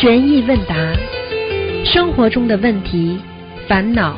[0.00, 0.74] 悬疑问答，
[1.84, 3.20] 生活中的问题、
[3.68, 4.16] 烦恼、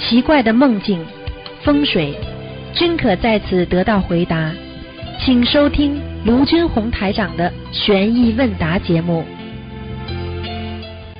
[0.00, 1.04] 奇怪的梦境、
[1.62, 2.18] 风水，
[2.72, 4.50] 均可在此得到回答。
[5.20, 9.22] 请收听卢军红台长的悬疑问答节目。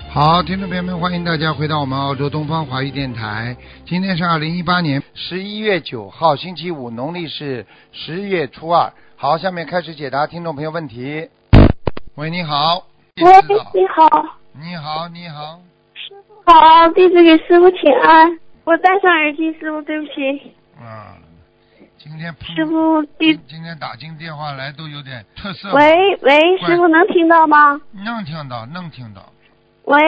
[0.08, 3.54] 好，听众朋友们，欢迎大家回到我们澳洲东方华语电台。
[3.84, 8.90] 今天是二零一八年十一月九号，星期五，农历是十月初二。
[9.16, 11.28] 好，下面开始解答听众朋友问题。
[12.14, 12.86] 喂，你好。
[13.20, 13.32] 喂，
[13.74, 15.60] 你好，你好，你好。
[15.94, 18.38] 师傅好，弟子给师傅请安。
[18.64, 20.52] 我戴上耳机，师傅对不起。
[20.78, 21.16] 啊，
[21.96, 25.74] 今天师傅弟，今天打进电话来都有点特色。
[25.74, 27.80] 喂喂，师傅能听到吗？
[27.92, 29.22] 能听到，能听到，
[29.84, 30.00] 喂，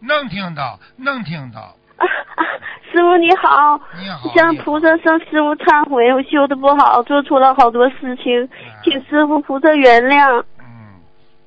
[0.00, 1.60] 能听到，能听到。
[1.96, 2.42] 啊啊，
[2.90, 4.30] 师傅你好，你好。
[4.34, 10.57] 向菩萨向师傅忏悔，我修的不好，做出了好多事情，哎请师傅菩萨原谅，嗯，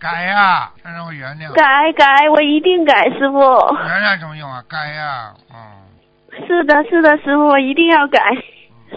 [0.01, 1.53] 改呀、让让我原谅。
[1.53, 3.37] 改改，我一定改，师傅。
[3.37, 4.63] 原谅什么用啊？
[4.67, 5.55] 改呀、嗯。
[6.47, 8.19] 是的，是的，师傅，我一定要改。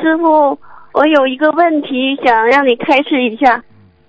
[0.01, 0.59] 师傅，
[0.95, 3.63] 我有一个问题想让你开示一下。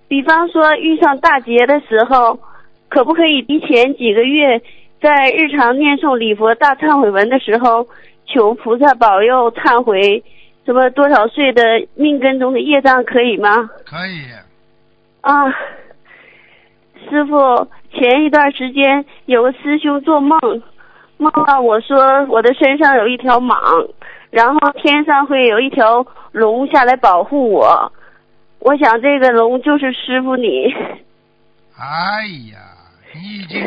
[0.08, 2.40] 比方说遇上大劫的时候，
[2.88, 4.62] 可不可以提前几个月，
[5.02, 7.86] 在日常念诵礼佛大忏悔文的时候，
[8.26, 10.24] 求菩萨保佑忏悔
[10.66, 11.62] 什么多少岁的
[11.96, 13.70] 命根中的业障，可以吗？
[13.86, 14.22] 可以。
[15.22, 15.46] 啊，
[17.10, 20.40] 师傅，前一段时间有个师兄做梦，
[21.18, 23.90] 梦到我说我的身上有一条蟒，
[24.32, 27.92] 然后天上会有一条龙下来保护我。
[28.60, 30.74] 我想这个龙就是师傅你。
[31.78, 32.60] 哎呀，
[33.14, 33.62] 你已经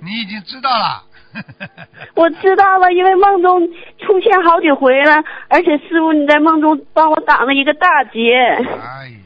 [0.00, 1.02] 你已经知道了。
[2.14, 3.60] 我知道了，因为梦中
[3.98, 8.34] 出现好几回了，而且师傅你在梦中帮我挡了一个大劫。
[8.38, 9.08] 哎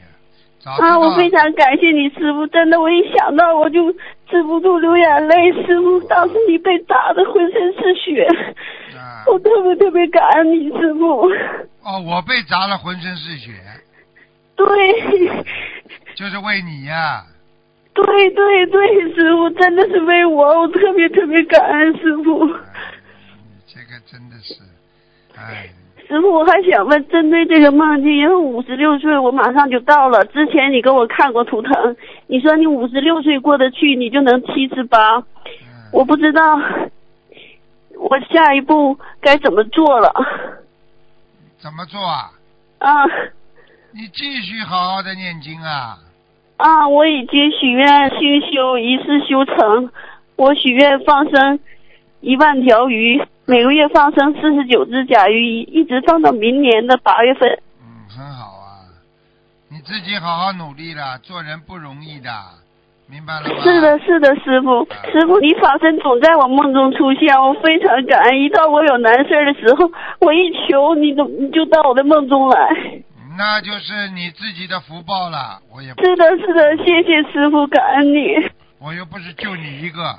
[0.63, 3.91] 啊，我非常感谢你师傅，真的，我一想到我就
[4.29, 5.51] 止不住流眼泪。
[5.65, 8.23] 师傅，当时你被打的浑身是血，
[8.95, 11.27] 啊我特别特别感恩你师傅。
[11.83, 13.51] 哦，我被砸了浑身是血，
[14.55, 14.67] 对，
[16.15, 17.25] 就是为你呀、
[17.93, 22.47] 对对对，师傅真的是为我，我特别特别感恩师傅。
[22.53, 22.59] 哎
[23.73, 24.53] 这个真的是，
[25.35, 25.69] 哎，
[26.11, 30.25] 师傅，我还想问，针对这个梦境，因为五十六岁我马上就到了。
[30.25, 31.95] 之前你给我看过图腾，
[32.27, 35.17] 你说你五十六岁过得去，你就能七十八。
[35.19, 35.23] 嗯
[35.93, 36.57] 我不知道
[37.97, 40.11] 我下一步该怎么做了。
[41.59, 42.29] 怎么做啊？
[42.79, 43.05] 啊
[43.93, 45.97] 你继续好好的念经啊！
[46.57, 46.87] 啊！
[46.87, 48.17] 我已经许愿修
[48.51, 49.89] 修一世修成，
[50.35, 51.59] 我许愿放生
[52.21, 57.49] 一万条鱼，每个月放生四十九只甲鱼，一直放到明年的八月份。
[57.81, 58.87] 嗯，很好啊，
[59.69, 62.31] 你自己好好努力了，做人不容易的，
[63.09, 63.61] 明白了吗？
[63.61, 68.39] 是的，是的，师傅，师傅，你法身总在我梦中出现，我非常感恩。
[68.41, 69.91] 一到我有难事儿的时候，
[70.21, 72.57] 我一求你都你就到我的梦中来。
[73.37, 78.49] 那就是你自己的福报了，我也是的，是的，谢谢师傅，感恩你。
[78.79, 80.15] 我又不是就你一个，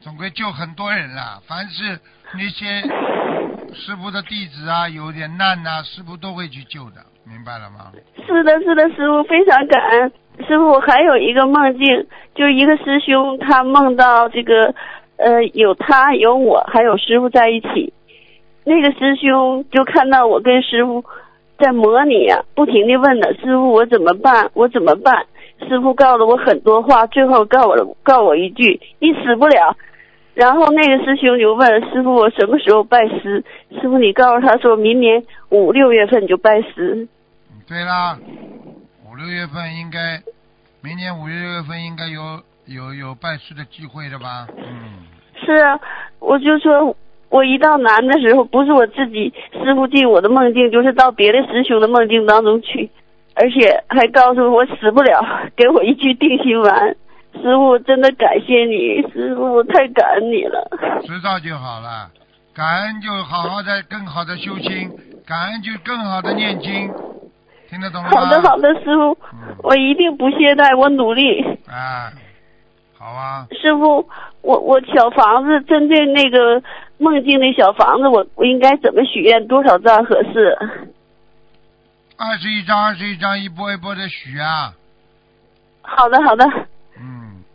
[0.00, 1.40] 总归救很多人了。
[1.46, 1.98] 凡是
[2.34, 2.82] 那些
[3.74, 7.92] 师傅的弟子啊，有点难呐、师傅都会去救的，明白了吗？
[8.26, 10.12] 是的，是的，师傅非常感恩。
[10.48, 14.74] 师傅，我还有一个梦境，就是一个师兄他梦到这个，
[15.18, 17.92] 呃，有他有我还有师傅在一起。
[18.64, 21.04] 那个师兄就看到我跟师傅
[21.58, 24.50] 在模拟啊，不停地问呢，师傅我怎么办？
[24.54, 25.26] 我怎么办？
[25.68, 29.76] 师傅告了我很多话，最后告我告我一句：你死不了。
[30.40, 33.44] 然后那个师兄就问师傅我什么时候拜师？
[33.78, 37.06] 师傅你告诉他说明年五六月份就拜师。
[37.68, 38.18] 对啦，
[39.06, 40.18] 五六月份应该，
[40.82, 44.48] 明年五六月份应该有有有拜师的机会的吧？
[44.56, 45.04] 嗯，
[45.44, 45.78] 是啊，
[46.20, 46.96] 我就说，
[47.28, 52.88] 我一到难的时候，不是我自己师傅进我的梦境，就是到别的师兄的梦境当中去，
[53.34, 55.22] 而且还告诉我死不了，
[55.54, 56.96] 给我一句定心丸。
[57.34, 60.68] 师傅，真的感谢你，师傅，我太感恩你了。
[61.06, 62.10] 知道就好了。
[62.52, 64.90] 感恩就好好的、更好的修心，
[65.26, 66.92] 感恩就更好的念经，
[67.70, 68.10] 听得懂吗？
[68.10, 71.40] 好的，好的，师傅，嗯，我一定不懈怠，我努力。
[71.68, 72.12] 啊，
[72.98, 74.06] 好啊，师傅，
[74.42, 76.60] 我我小房子针对那个
[76.98, 79.46] 梦境的小房子，我我应该怎么许愿？
[79.46, 80.58] 多少张合适？
[82.18, 84.74] 二十一张，二十一张，一波一波的许啊，
[85.82, 86.66] 好的，好的，嗯，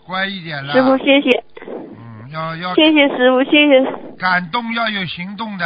[0.06, 0.74] 乖一点了。
[0.74, 3.81] 师傅，谢谢，嗯，要要谢谢师傅，谢谢。
[4.18, 5.66] 感动要有行动的，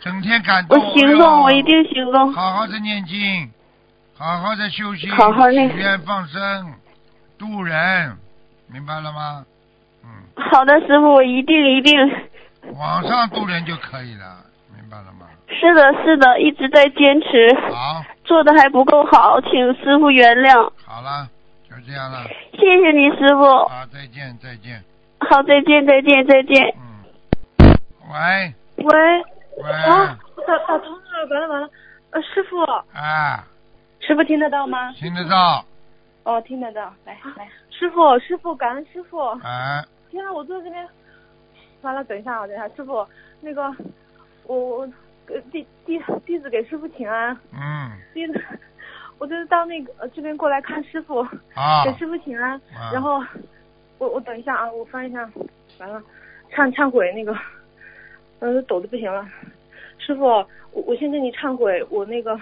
[0.00, 0.84] 整天感我动。
[0.86, 2.32] 我行动，呦我一定行动。
[2.32, 3.50] 好好的念经，
[4.16, 6.72] 好好的修行，好好念许愿放生，
[7.38, 8.16] 度人，
[8.72, 9.44] 明白了吗？
[10.04, 10.08] 嗯，
[10.50, 11.96] 好的，师傅，我一定一定。
[12.78, 14.36] 网上度人就可以了，
[14.74, 15.26] 明白了吗？
[15.48, 20.70] 是的，是的，一直在坚持，好，做的还不够好，请师傅原谅。
[20.84, 21.33] 好了，就
[21.86, 22.24] 这样了。
[22.52, 23.44] 谢谢你，师傅。
[23.68, 24.82] 好，再见，再见。
[25.20, 26.74] 好，再见，再见，再见。
[26.78, 27.76] 嗯，
[28.10, 28.54] 喂。
[28.76, 28.84] 喂，
[29.62, 31.70] 喂，啊，打打通了，完了完了，
[32.10, 32.60] 呃，师傅，
[32.92, 33.46] 啊，
[34.00, 34.92] 师傅听得到吗？
[34.94, 35.64] 听得到，
[36.24, 39.20] 哦，听得到，来来，师傅，师傅，感恩师傅。
[39.44, 40.86] 哎，天啊，我坐这边，
[41.82, 43.06] 完了，等一下啊，等一下，师傅，
[43.40, 43.62] 那个，
[44.46, 44.88] 我我
[45.28, 48.44] 呃弟弟弟子给师傅请安，嗯，弟子，
[49.24, 51.20] 我就是到那个呃这边过来看师傅，
[51.54, 52.92] 啊， 给师傅请安，啊。
[52.92, 53.24] 然后
[53.96, 55.26] 我我等一下啊，我翻一下，
[55.78, 56.02] 完了，
[56.52, 57.34] 忏忏悔那个，
[58.40, 59.26] 呃抖的不行了，
[59.96, 62.38] 师傅，我我先跟你忏悔，我那个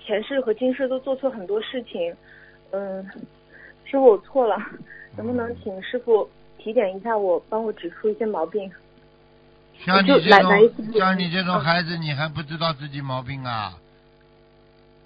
[0.00, 2.14] 前世和今世都做错很多事情，
[2.70, 3.04] 嗯，
[3.84, 4.56] 师傅我错了，
[5.16, 8.70] 能不能请师傅提点一下我，帮我指出一些毛病？
[9.84, 13.74] 像你这种像你这种嗯孩子，你还不知道自己毛病啊？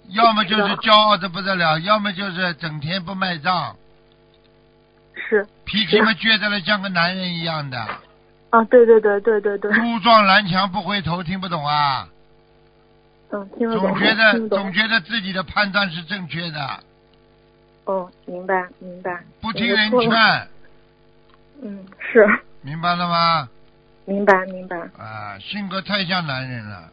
[0.09, 3.75] 要么就是骄傲的不得了，要么就是整天不卖账，
[5.15, 7.79] 是脾气嘛倔得了像个男人一样的，
[8.49, 12.07] 啊，对对对对对对，猪撞南墙不回头，听不懂啊？
[13.31, 16.79] 嗯，听得懂，总觉得总觉得自己的判断是正确的，
[17.85, 20.11] 哦，明白明白，不听人劝，
[21.63, 22.27] 嗯，是
[22.61, 23.47] 明白了吗？
[24.05, 24.75] 明白明白。
[24.97, 26.89] 啊，性格太像男人了，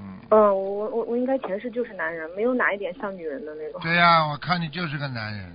[0.00, 3.80] 嗯，嗯，我我我应该前世就是男人，没有哪一点像女人的那种。
[3.82, 5.46] 对呀、我看你就是个男人，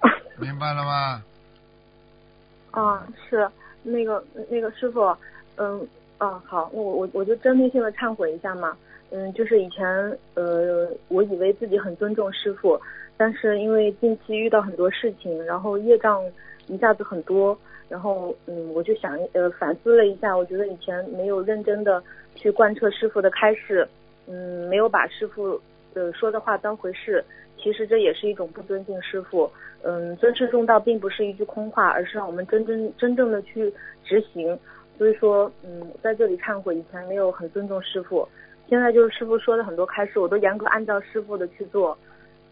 [0.40, 1.22] 明白了吗？
[2.70, 3.48] 啊，是
[3.82, 5.00] 那个那个师傅，
[5.56, 5.86] 嗯，
[6.18, 8.76] 啊，好，那我我我就针对性的忏悔一下嘛，
[9.10, 9.84] 嗯，就是以前
[10.34, 12.80] 呃，我以为自己很尊重师傅，
[13.16, 16.22] 但是因为近期遇到很多事情，然后业障
[16.66, 22.00] 一下子很多，然后嗯，我就想呃反思了一下，我觉得以前没有认真的
[22.38, 23.86] 去贯彻师傅的开示，
[24.28, 25.60] 嗯，没有把师傅
[25.94, 27.22] 呃说的话当回事，
[27.58, 29.50] 其实这也是一种不尊敬师傅。
[29.82, 33.72] 嗯，尊师重道并不是一句空话，而是让我们真真真正的去
[34.04, 34.58] 执行。
[34.96, 38.28] 所以说，嗯，在这里忏悔，以前没有很尊重师傅，
[38.68, 41.96] 现在就是师傅说的很多开示，我都严格按照师傅的去做。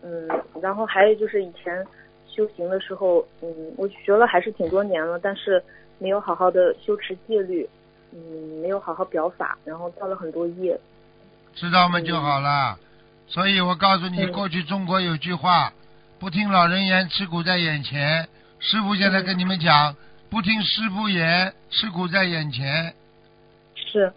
[0.03, 0.29] 嗯，
[0.63, 1.85] 然后还有就是以前
[2.29, 5.61] 修行的时候，嗯，我学了还是挺多年了，但是
[5.99, 7.69] 没有好好的修持戒律，
[8.13, 8.19] 嗯，
[8.63, 10.79] 没有好好表法，然后造了很多业。
[11.55, 12.79] 知道吗就好了。
[13.29, 15.73] 所以我告诉你，嗯过去中国有句话，
[16.19, 18.29] 不听老人言，吃苦在眼前。
[18.61, 19.97] 师傅现在跟你们讲，
[20.31, 22.95] 不听师傅言，吃苦在眼前。
[23.75, 24.13] 是，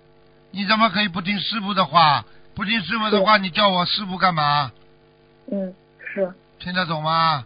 [0.51, 2.23] 你怎么可以不听师傅的话？
[2.55, 4.71] 不听师傅的话，你叫我师傅干嘛？
[5.51, 5.73] 嗯，
[6.13, 7.45] 是，听得懂吗？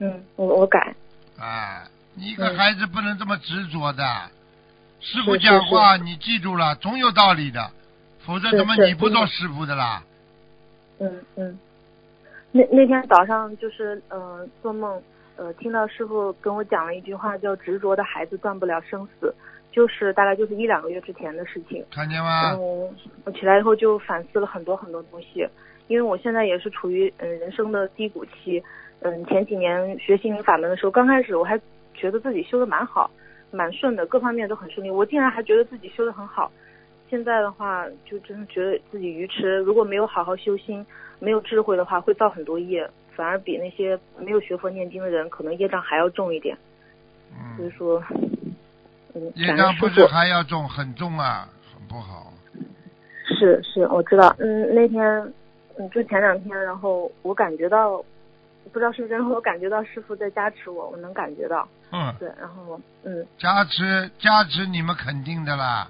[0.00, 0.94] 嗯，我我改。
[1.38, 4.04] 哎，你一个嗯孩子不能这么执着的。
[5.00, 7.70] 师傅讲话，你记住了，总有道理的，
[8.26, 10.02] 否则怎么你不做师傅的啦？
[10.98, 11.58] 嗯嗯，
[12.52, 15.02] 那那天早上就是呃做梦，
[15.36, 19.34] 呃听到师傅跟我讲了一句话，叫“执着的孩子断不了生死”，
[19.72, 21.82] 就是大概就是一两个月之前的事情。
[21.90, 22.52] 看见吗？
[22.52, 22.94] 嗯，
[23.24, 25.48] 我起来以后就反思了很多很多东西，
[25.88, 28.62] 因为我现在也是处于嗯人生的低谷期。
[29.02, 31.58] 嗯，前几年学心灵法门的时候，刚开始我还
[31.94, 33.10] 觉得自己修的蛮好，
[33.50, 36.50] 蛮顺的，各方面都很顺利，我竟然还觉得自己修的很好。
[37.08, 40.86] 现在的话，就真的觉得自己愚痴，如果没有好好修心，
[41.18, 46.56] 没有智慧的话，会造很多业，反而比那些没有学佛念经的人，可能业障还要重一点。
[47.56, 48.02] 所以嗯，说，
[49.14, 50.06] 嗯，业感障不是。
[50.06, 52.32] 还要重，很重啊，很不好。
[53.24, 54.34] 是是，我知道。
[54.38, 55.02] 嗯，那天，
[55.78, 58.04] 嗯，就前两天，然后我感觉到，
[58.72, 61.68] 不知道是不是，我感觉到师傅在加持我，我能感觉到。
[61.92, 65.88] 嗯，对，然后我，嗯，加持加持你们肯定的啦。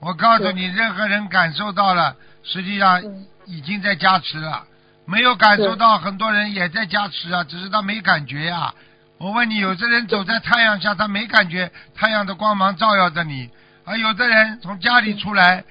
[0.00, 3.26] 我告诉你，任何人感受到了，实际上嗯。
[3.46, 4.64] 已经在加持了。
[5.04, 8.74] 没有感受到，很多人也在加持啊，只是他没感觉呀、
[9.18, 13.50] 我问你，有的人走在太阳下，他没感觉太阳的光芒照耀着你；
[13.84, 15.62] 而有的人从家里出来，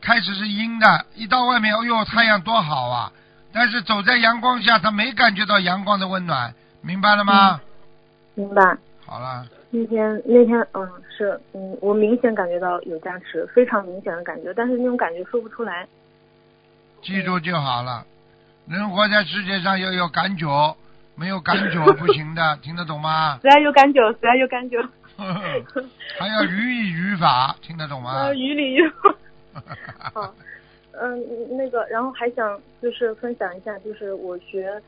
[0.00, 3.12] 开始是阴的，一到外面，哎呦，太阳多好啊！
[3.52, 7.60] 但是走在阳光下，他没感觉到阳光的温暖，明白了吗？
[8.34, 8.62] 明白。
[9.04, 15.86] 好了，那天那天，嗯，是，嗯，我明显感觉到有加持，非常明显的感觉，但是那种感觉说不出来。
[17.02, 18.04] 记住就好了。
[18.68, 20.76] 人活在世界上要有感觉，
[21.16, 23.38] 没有感觉 不行的，听得懂吗？
[23.42, 24.76] 只要有感觉，只要有感觉，
[26.20, 28.34] 还要语以语法，听得懂吗呃，？
[28.36, 28.92] 雨里雨。
[30.14, 30.32] 好，
[30.92, 34.80] 嗯，那个，然后还想就是分享一下，就是我学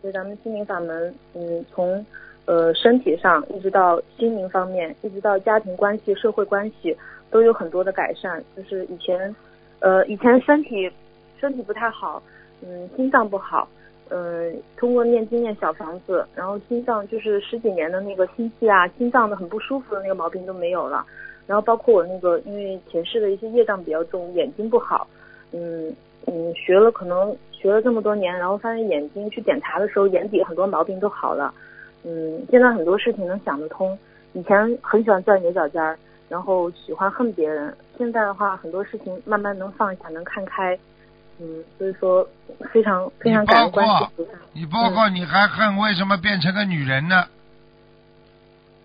[0.00, 2.04] 学咱们心灵法门，嗯，从
[2.46, 6.96] 呃身体上，一直到心灵方面，一直到家庭关系、社会关系，
[7.30, 8.42] 都有很多的改善。
[8.56, 9.34] 就是以前，
[9.80, 10.90] 呃，以前身体
[11.38, 12.22] 身体不太好，
[12.62, 13.68] 嗯，心脏不好，
[14.08, 21.04] 嗯，通过念经念小房子，然后心脏就是十几年的那个心悸啊、心脏的很不舒服的那个毛病都没有了。
[21.46, 25.08] 然后包括我那个，因为前世的一些业障比较重，眼睛不好，
[25.52, 25.94] 嗯
[26.26, 31.52] 嗯，学了可能学了这么多年，然后发现眼睛去检查的时候，眼底很多毛病都好了，
[32.04, 33.98] 嗯，现在很多事情能想得通。
[34.32, 40.78] 以前很喜欢钻牛角尖儿，然后喜欢恨别人，现在的话很多事情慢慢能放下，能看开，
[41.40, 42.26] 嗯，所以说
[42.72, 44.30] 非常非常感恩关系菩萨。
[44.52, 47.24] 你包括你还恨为什么变成个女人呢？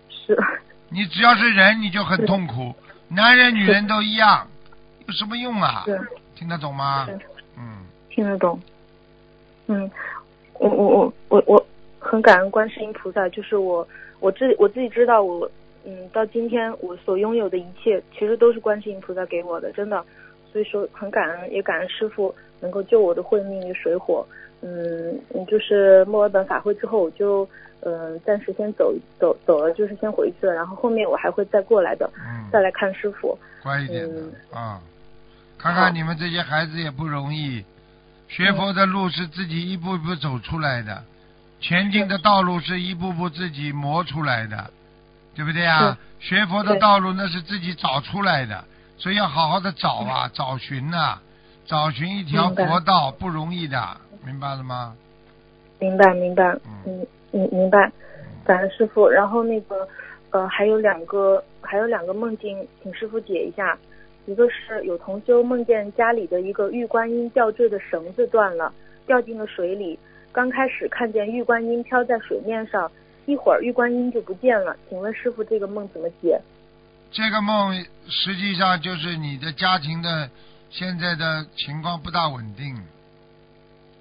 [0.08, 0.36] 是。
[0.88, 2.74] 你只要是人，你就很痛苦。
[3.08, 4.46] 男人、女人都一样，
[5.06, 5.84] 有什么用啊？
[6.36, 7.08] 听得懂吗？
[7.56, 7.84] 嗯。
[8.10, 8.60] 听得懂。
[9.66, 9.90] 嗯，
[10.54, 11.66] 我我我我我
[11.98, 13.86] 很感恩观世音菩萨，就是我
[14.20, 15.50] 我自我自己知道，我
[15.84, 20.04] 嗯到今天我所拥有的一切，其实都是观世音菩萨给我的，真的。
[20.52, 24.24] 所以说很感恩，也感恩师傅能够救我的慧命于水火。
[24.62, 27.48] 嗯，就是墨尔本法会之后，我就。
[27.80, 33.38] 嗯，暂时先走走走了，就是先回去了，然后后面我还会再过来的，嗯再来看师傅。
[33.62, 34.80] 乖一点的啊，
[35.58, 37.64] 看看你们这些孩子也不容易，
[38.28, 41.02] 学佛的路是自己一步一步走出来的，
[41.60, 44.70] 前进的道路是一步步自己磨出来的，
[45.34, 45.96] 对不对啊？
[46.18, 48.64] 学佛的道路那是自己找出来的，
[48.96, 51.18] 所以要好好的找啊，找寻呐，
[51.66, 54.94] 找寻一条佛道不容易的，明白了吗？
[55.78, 56.44] 明白，明白，
[56.86, 57.06] 嗯。
[57.32, 57.92] 明明白，
[58.46, 59.06] 感恩师傅。
[59.06, 59.86] 然后那个，
[60.30, 63.76] 呃，还有两个，还有两个梦境，请师傅解一下。
[64.26, 68.72] 一个是有同修梦见家里的一个玉观音吊坠的绳子断了，
[69.06, 69.98] 掉进了水里。
[70.32, 72.90] 刚开始看见玉观音飘在水面上，
[73.24, 74.76] 一会儿玉观音就不见了。
[74.88, 76.38] 请问师傅，这个梦怎么解？
[77.10, 77.74] 这个梦
[78.08, 80.28] 实际上就是你的家庭的
[80.70, 82.76] 现在的情况不大稳定。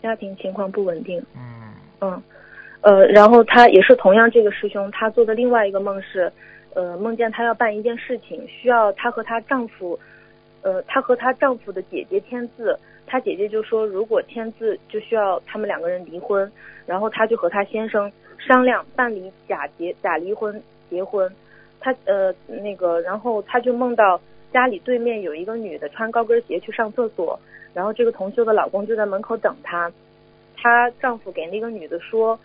[0.01, 1.23] 家庭情况不稳定。
[1.35, 1.73] 嗯。
[2.01, 2.23] 嗯。
[2.81, 6.31] 呃，然后他也是同样这个师兄，他做的另外一个梦是，
[6.73, 9.97] 呃，梦见他要办一件事情，需要他和她丈夫，
[10.65, 16.51] 呃，她和她丈夫的姐姐签字，她姐姐就说如果签字就需要他们两个人离婚，
[16.87, 21.31] 然后她就和她先生商量办理假结假离婚结婚，
[21.79, 24.19] 她呃那个，然后她就梦到
[24.51, 27.39] 家里对面有一个女的穿高跟鞋去上厕所，
[27.73, 29.91] 然后这个同修的老公就在门口等她，
[30.57, 32.37] 她丈夫给那个女的说。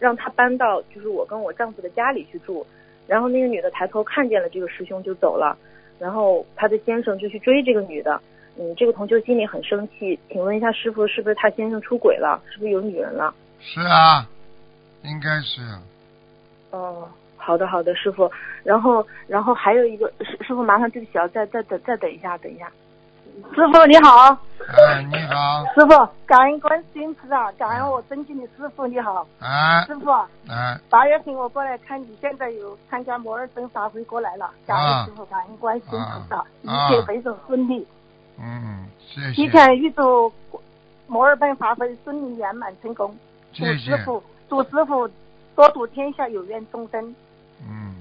[0.00, 2.64] 让她搬到就是我跟我丈夫的家里去住，
[3.08, 5.58] 然后那个女的抬头看见了这个师兄就走了，
[5.98, 8.20] 然后他的先生就去追这个女的，
[8.58, 13.34] 嗯，这个同修心里很生气，请问一下师傅是不是他先生出轨了，是不是有女人了？
[13.60, 14.28] 是啊，
[15.02, 15.60] 应该是。
[16.70, 18.30] 哦，好的好的，师傅，
[18.62, 22.70] 然后然后还有一个师师傅麻烦对不起啊，再再等再等一下等一下。
[23.54, 24.36] 师傅你好，
[24.68, 30.10] 哎你好，师傅感恩观世音菩萨，感恩我尊敬的师傅你好，哎师傅，
[30.46, 37.86] 哎八月份我过来看你，现在有参加摩尔森法会过来了，感恩师傅，感恩观世音菩萨，一切非常顺利，
[38.38, 40.30] 嗯谢谢，提前预祝
[41.06, 43.16] 摩尔本法会顺利圆满成功，
[43.54, 45.08] 祝师傅祝师傅
[45.56, 47.02] 多度天下有缘众生，
[47.66, 47.94] 嗯，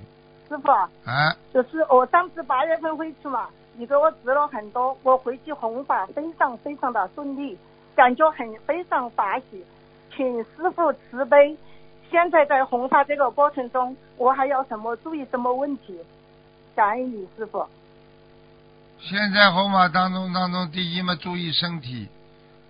[0.50, 3.48] 师傅，啊，就是我上次八月份回去嘛。
[3.78, 7.56] 你给我指了很多，我回去弘法非常非常的顺利，
[7.96, 9.64] 感觉很非常法喜，
[10.16, 11.56] 请师傅慈悲。
[12.10, 15.96] 现在在弘法这个过程中，我还要什么注意什么问题？
[16.76, 17.68] 感恩你师傅。
[19.00, 22.08] 现在弘法当中当中，第一嘛注意身体，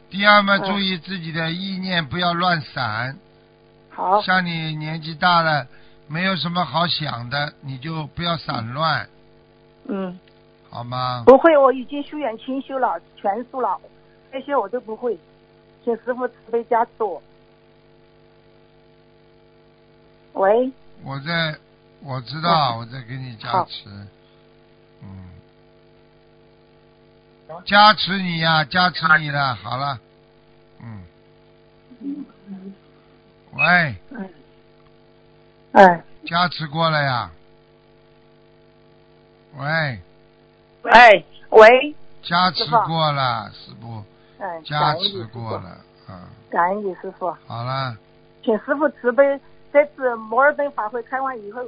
[0.10, 3.18] 第二嘛注意自己的意念不要乱散。
[3.92, 4.22] 好。
[4.22, 5.68] 像你年纪大了，
[6.10, 9.08] 没有什么好想的，你就不要散乱。
[9.88, 10.20] 嗯。
[10.78, 11.24] 好吗？
[11.26, 13.82] 不会，我已经修远清修了，全素了，
[14.32, 15.18] 这些我都不会，
[15.84, 17.20] 请师傅慈悲加持我。
[20.34, 20.72] 喂。
[21.04, 21.58] 我在，
[22.04, 23.90] 我知道，我在给你加持。
[25.02, 25.30] 嗯。
[27.66, 30.00] 加持你呀，加持你了，好了。
[30.80, 31.04] 嗯。
[33.54, 33.96] 喂。
[34.12, 34.30] 嗯。
[35.72, 36.04] 哎。
[36.28, 37.32] 加持过了呀。
[39.58, 40.00] 喂。
[40.92, 44.04] 哎，喂，加持过了，师傅，
[44.40, 45.70] 哎，加持过了，
[46.08, 47.96] 啊，感恩你师傅，好了，
[48.44, 49.40] 请师傅慈悲，
[49.74, 51.62] 这次摩尔登法会开完以后，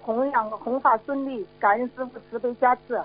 [0.00, 3.00] 弘扬弘法顺利，感恩师傅慈悲加持。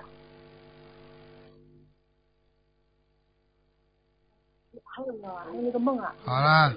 [4.84, 6.12] 还有呢，还有那个梦啊。
[6.24, 6.74] 好了，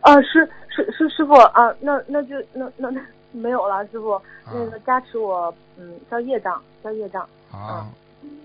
[0.00, 3.00] 啊，是是是师傅啊，那那就那那那
[3.32, 7.26] 没有了，师傅，那个加持我嗯消业障，消业障。
[7.50, 7.86] 啊，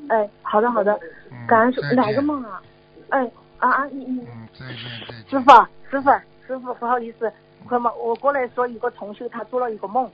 [0.10, 0.94] 哎，好的好的，
[1.32, 2.62] 嗯感恩师哪个梦啊？
[3.10, 4.77] 哎啊啊你你嗯，再见
[5.08, 5.29] 再见。
[5.29, 7.32] 师傅啊，师傅啊，师傅，不好意思，
[7.67, 10.10] 快嘛我过来说，一个同学他做了一个梦，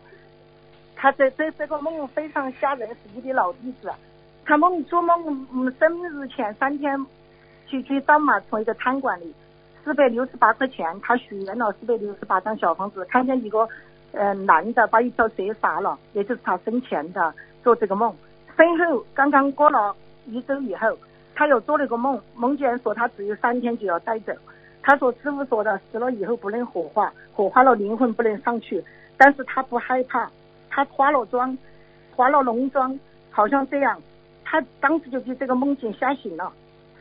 [0.96, 3.92] 他这这这个梦非常吓人，是你的老弟子。
[4.46, 7.06] 他梦做梦，嗯，生日前三天
[7.68, 9.34] 去去扫码，从一个餐馆里
[9.84, 13.68] 四百六十八块钱，他许愿了四百六十八张小房子，看见一个
[14.14, 18.16] 呃男的把一条蛇杀了，也就是他生前的做这个梦。
[18.56, 20.98] 身后刚刚过了一周以后，
[21.36, 24.32] 他又做了一个梦，梦见说他只有三天就要带走。
[24.82, 28.84] 他说师傅说的死了以后不能火化，火化了灵魂不能上去，
[29.18, 30.30] 但是他不害怕，
[30.70, 31.58] 他化了妆，
[32.16, 33.00] 化了浓妆，
[33.32, 34.00] 好像这样，
[34.44, 36.52] 他当时就被这个梦境吓醒了。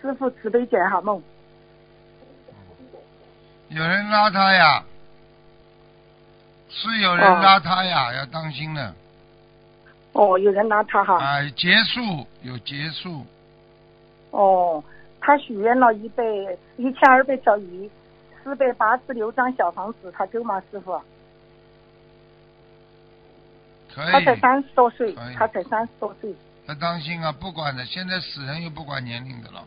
[0.00, 1.22] 师傅慈悲解哈梦，
[3.68, 4.82] 有人拉他呀，
[6.72, 8.94] 是有人哦拉他呀，要当心的。
[10.12, 13.24] 哦，有人拉他哈，哎，结束有结束，
[14.30, 14.82] 哦，
[15.20, 16.22] 他许愿了一百
[16.76, 17.90] 一千二百条鱼，
[18.42, 21.00] 四百八十六张小房子，他够吗，师傅？
[23.94, 24.36] 可以他才。
[24.36, 26.34] 三十多岁他才三十多岁，
[26.66, 29.64] 他当心啊，不管的，现在死人又不管年龄的了，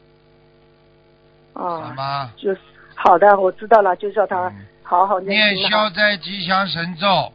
[1.54, 2.32] 好哦，吗？
[2.38, 2.60] 就是
[2.96, 7.34] 好的，我知道了，就叫他嗯好好念消灾吉祥神咒，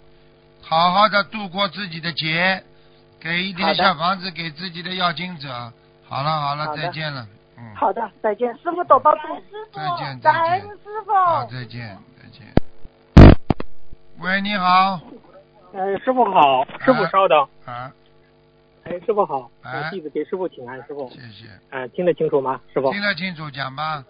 [0.63, 2.63] 好好的度过自己的劫，
[3.21, 5.73] 给一点小房子给自己的要经者。
[6.09, 7.27] 好了好了，好再见了，
[7.59, 9.43] 嗯，好的，再见，师傅多保重。
[9.73, 11.13] 再见再感恩见，师傅。
[11.13, 13.35] 好再见再见。
[14.21, 15.01] 喂，你好，
[15.75, 17.49] 哎，师傅好，师傅稍等。
[17.65, 17.93] 啊，
[18.85, 21.09] 哎，师傅好，哎呃弟子给师傅请安，师傅。
[21.11, 22.93] 谢谢，哎、听得清楚吗，师傅？
[22.93, 24.05] 听得清楚，讲吧。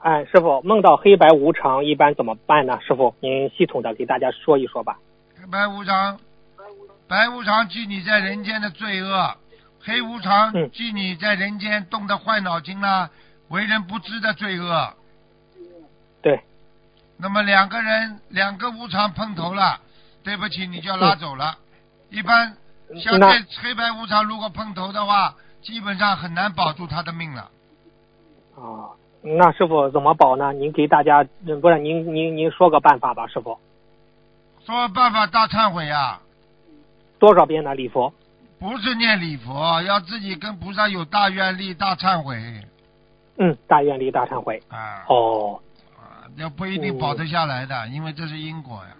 [0.00, 2.80] 哎，师傅，梦到黑白无常一般怎么办呢？
[2.80, 4.98] 师傅，您系统的给大家说一说吧。
[5.38, 6.18] 黑白无常，
[7.06, 9.36] 白无常记你在人间的罪恶，
[9.82, 13.10] 黑无常嗯记你在人间动的坏脑筋啦、
[13.48, 14.94] 为人不知的罪恶。
[16.22, 16.40] 对，
[17.18, 19.80] 那么两个人，两个无常碰头了，
[20.24, 21.58] 对不起，你就要拉走了。
[22.08, 22.56] 一般
[23.02, 27.50] 像那这黑白无常如果碰头的话，基本上很难保住他的命了。
[28.56, 30.52] 啊、那师傅怎么保呢？
[30.52, 33.58] 您给大家，嗯不是您您您说个办法吧，师傅。
[34.64, 36.20] 说办法大忏悔啊，
[37.18, 37.74] 多少遍呢？
[37.74, 38.12] 礼佛？
[38.58, 42.36] 不是念礼佛，要自己跟菩萨有大愿力、大忏悔
[43.38, 44.62] 嗯，大愿力大忏悔。
[44.68, 45.04] 啊。
[45.08, 45.58] 哦，
[45.98, 48.96] 啊，要不一定保得下来的，因为这是因果呀。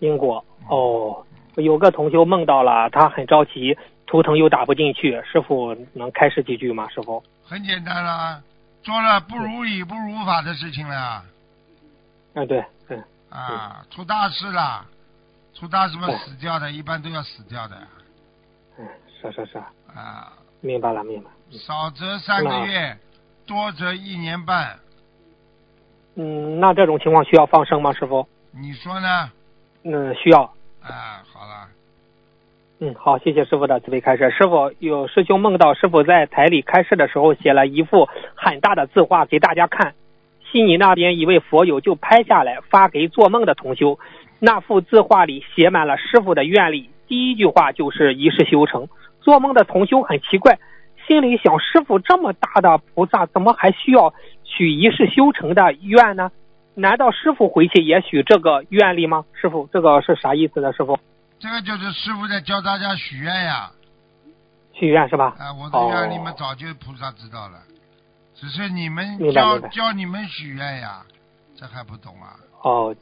[0.00, 0.44] 因果。
[0.68, 1.24] 哦，
[1.56, 3.76] 有个同修梦到了，他很着急，
[4.06, 6.88] 图腾又打不进去，师傅能开示几句吗？
[6.88, 7.22] 师傅？
[7.44, 8.40] 很简单啦，
[8.82, 11.24] 做了不如理不如法的事情了啊，
[12.34, 12.98] 对对。
[13.30, 14.84] 啊，出大事了，
[15.54, 17.76] 出大事嘛死掉的，一般都要死掉的
[18.78, 18.86] 嗯，
[19.20, 19.58] 是是是，
[19.94, 21.30] 啊，明白了明白。
[21.50, 22.98] 少则三个月，
[23.46, 24.78] 多则一年半，
[26.16, 28.26] 嗯，那这种情况需要放生吗，师傅？
[28.50, 29.30] 你说呢？
[29.84, 30.42] 嗯，需要。
[30.82, 31.68] 啊，好了，
[32.84, 34.28] 嗯，好，谢谢师傅的慈悲开示。
[34.30, 39.94] 师傅有师兄梦到师傅在台里开示的时候写了一幅很大的字画给大家看，
[40.50, 44.00] 悉尼那边一位佛友就拍下来发给做梦的同修。
[44.40, 48.88] 那幅字画里写满了师傅的愿力，第一句话就是一世修成。
[49.20, 50.58] 做梦的同修很奇怪，
[51.06, 56.32] 心里想：师傅这么大的菩萨，怎么还需要许一世修成的愿呢？
[56.74, 59.24] 难道师傅回去也许这个愿力吗？
[59.40, 60.72] 师傅，这个是啥意思呢？
[60.72, 60.98] 师傅，
[61.42, 63.68] 这个就是师傅在教大家许愿呀。
[64.74, 65.34] 许愿是吧？
[65.40, 67.58] 啊，我的愿你们哦早就菩萨知道了，
[68.32, 71.02] 只是你们教教你们许愿呀，
[71.56, 72.38] 这还不懂啊？
[72.62, 72.94] 哦，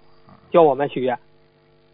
[0.51, 1.19] 教我们许愿。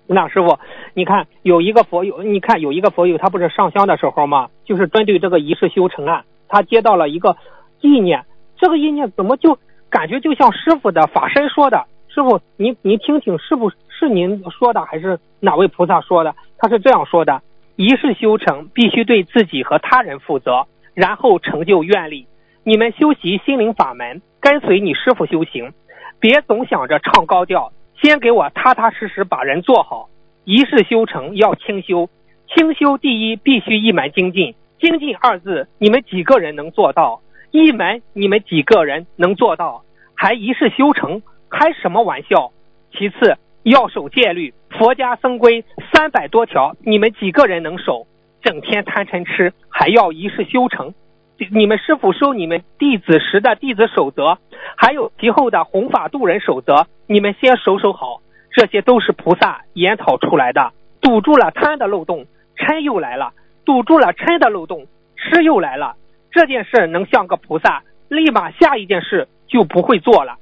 [0.06, 0.56] 那师傅，
[0.94, 7.36] 你看有一个佛友，你看有一个佛友，他不是上香的时候嘛，就是针对这个一世修成啊，他接到了一个
[7.80, 8.24] 意念，
[8.56, 9.58] 这个意念怎么就
[9.90, 11.86] 感觉就像师傅的法身说的？
[12.08, 16.34] 师傅，您您听听，是不是您说的，还是哪位菩萨说的？
[16.58, 17.40] 他是这样说的：
[17.76, 22.26] 一世修成必须对自己和他人负责，然后成就愿力。
[22.64, 25.72] 你们修习心灵法门，跟随你师傅修行，
[26.18, 30.08] 别总想着唱高调，先给我踏踏实实把人做好。
[30.42, 32.10] 一世修成要清修，
[32.52, 34.56] 清修第一必须一门精进。
[34.80, 37.20] 精进二字，你们几个人能做到？
[37.52, 39.84] 一门你们几个人能做到？
[40.16, 42.50] 还一世修成，开什么玩笑？
[42.92, 48.06] 其次要守戒律，佛家僧规三百多条，你们几个人能守？
[48.40, 50.94] 整天贪嗔痴，还要一世修成？
[51.50, 54.38] 你们师傅收你们弟子时的弟子守则，
[54.76, 58.20] 还有其后的弘法度人守则，你们先守守好，
[58.52, 60.72] 这些都是菩萨研讨出来的。
[61.00, 62.24] 堵住了贪的漏洞，
[62.56, 63.32] 嗔又来了；
[63.64, 65.96] 堵住了嗔的漏洞，痴又来了。
[66.30, 70.36] 这件事能像个菩萨，立马下一件事就不会做了。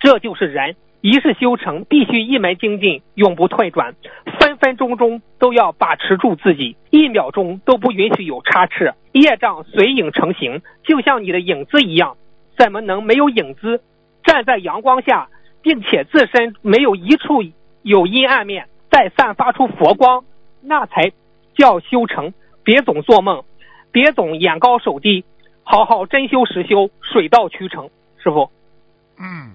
[0.00, 0.74] 这就是人。
[1.06, 3.94] 一世修成，必须一门精进，永不退转，
[4.40, 8.92] 分分钟钟都要把持住自己，一秒钟都不允许有差池。
[9.12, 12.16] 业障随影成形，就像你的影子一样，
[12.58, 13.80] 怎么能没有影子？
[14.24, 15.28] 站在阳光下，
[15.62, 17.44] 并且自身没有一处
[17.82, 20.24] 有阴暗面，再散发出佛光，
[20.60, 21.12] 那才
[21.56, 22.34] 叫修成。
[22.64, 23.44] 别总做梦，
[23.92, 25.24] 别总眼高手低，
[25.62, 27.90] 好好真修实修，水到渠成。
[28.18, 28.50] 师傅，
[29.20, 29.54] 嗯。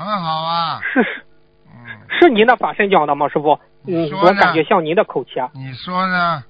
[0.00, 1.22] 很好啊，是是，
[1.66, 3.58] 嗯，是您的法身讲的吗，师傅？
[3.86, 5.50] 嗯，我感觉像您的口气啊。
[5.54, 6.42] 你说呢？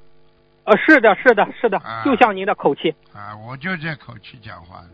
[0.63, 2.95] 呃，是的，是的，是的，就像您的口气。
[3.13, 4.89] 啊，我就这口气讲话的。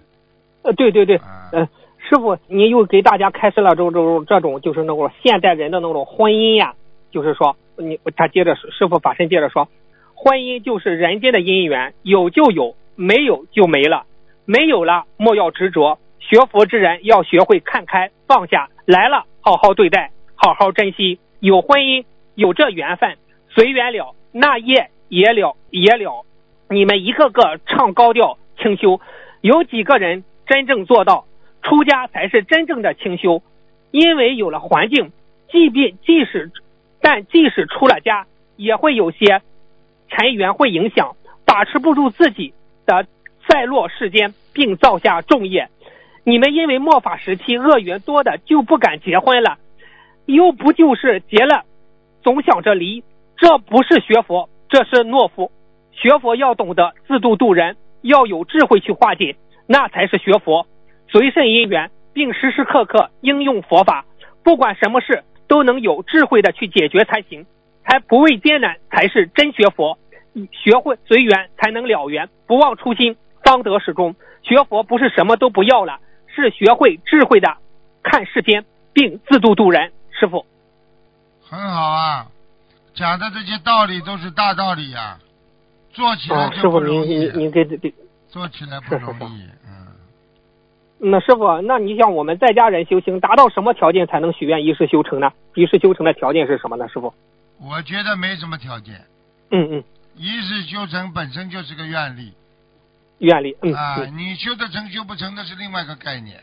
[0.63, 1.21] 呃，对对对，
[1.53, 6.73] 呃，师傅，您又给大家开始了这种这种就是那种现代人的那种婚姻呀，
[7.11, 9.69] 就是说，你他接着师傅法身接着说，
[10.15, 14.05] 婚姻就是人间的姻缘，有就有，没有就没了，
[14.47, 15.99] 没有了莫要执着。
[16.29, 21.21] 学佛之人要学会看开放下，来了好好对待，好好珍惜。
[21.39, 23.17] 有婚姻，有这缘分，
[23.49, 26.27] 随缘了，那业也了也了。
[26.69, 29.01] 你们一个个唱高调清修，
[29.41, 31.27] 有几个人真正做到
[31.63, 33.41] 出家才是真正的清修？
[33.93, 35.13] 因为有了环境，
[35.49, 36.51] 即便即使
[37.01, 39.43] 但即使出了家，也会有些
[40.09, 42.53] 尘缘会影响，把持不住自己
[42.85, 43.07] 的
[43.49, 45.69] 在落世间，并造下重业。
[46.29, 49.59] 你们因为末法时期恶缘多的就不敢结婚了，
[50.25, 51.63] 又不就是结了，
[52.21, 53.05] 总想着离，
[53.37, 55.53] 这不是学佛，这是懦夫。
[55.93, 59.37] 学佛要懂得自度度人，要有智慧去化解，
[59.69, 60.67] 那才是学佛。
[61.07, 64.05] 随顺因缘，并时时刻刻应用佛法，
[64.43, 67.47] 不管什么事都能有智慧的去解决才行，
[67.85, 69.97] 才不畏艰难，才是真学佛。
[70.51, 74.17] 学会随缘才能了缘，不忘初心方得始终。
[74.43, 76.01] 学佛不是什么都不要了。
[76.37, 77.57] 是学会智慧的
[78.03, 79.91] 看世间，并自度度人。
[80.11, 80.47] 师傅，
[81.43, 82.27] 很好啊，
[82.95, 85.19] 讲的这些道理都是大道理呀，
[85.93, 87.27] 做起来就不容易。
[87.27, 87.93] 师傅，您您您给给
[88.29, 89.89] 做起来不容易，嗯。
[90.99, 95.31] 那师傅，那你像我们在家人修行，达到什么条件才能许愿一世修成呢？
[95.55, 96.89] 一世修成的条件是什么呢？
[96.89, 97.13] 师傅，
[97.61, 98.95] 我觉得没什么条件。
[99.51, 99.85] 嗯嗯。
[100.17, 102.33] 一世修成本身就是个愿力。
[103.19, 106.43] 愿力，嗯啊，你修得成修不成那是另外一个概念，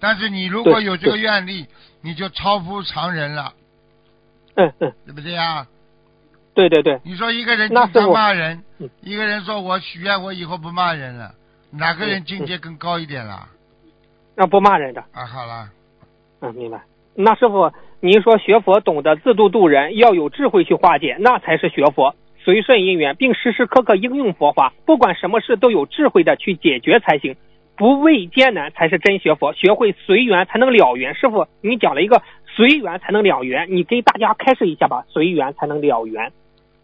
[0.00, 1.66] 但是你如果有这个愿力，
[2.02, 3.52] 你就超乎常人了，
[4.56, 5.66] 嗯嗯，对不对啊？
[6.54, 7.00] 对对对。
[7.04, 8.62] 你说一个人经常骂人，
[9.00, 11.34] 一个人说我许愿我以后不骂人了，
[11.70, 13.48] 哪个人境界更高一点了？
[14.36, 15.04] 那不骂人的。
[15.12, 15.68] 啊，好了。
[16.40, 16.82] 嗯，明白。
[17.14, 22.14] 那师傅，您说学佛懂得自度度人，要有智慧去化解，那才是学佛。
[22.44, 27.36] 随顺因缘，并时时刻刻应用佛法，不管什么事都有智慧的去解决才行，
[27.76, 29.54] 不畏艰难才是真学佛。
[29.54, 31.14] 学会随缘才能了缘。
[31.14, 32.22] 师傅，你讲了一个
[32.54, 35.04] 随缘才能了缘，你给大家开示一下吧。
[35.08, 36.30] 随缘才能了缘。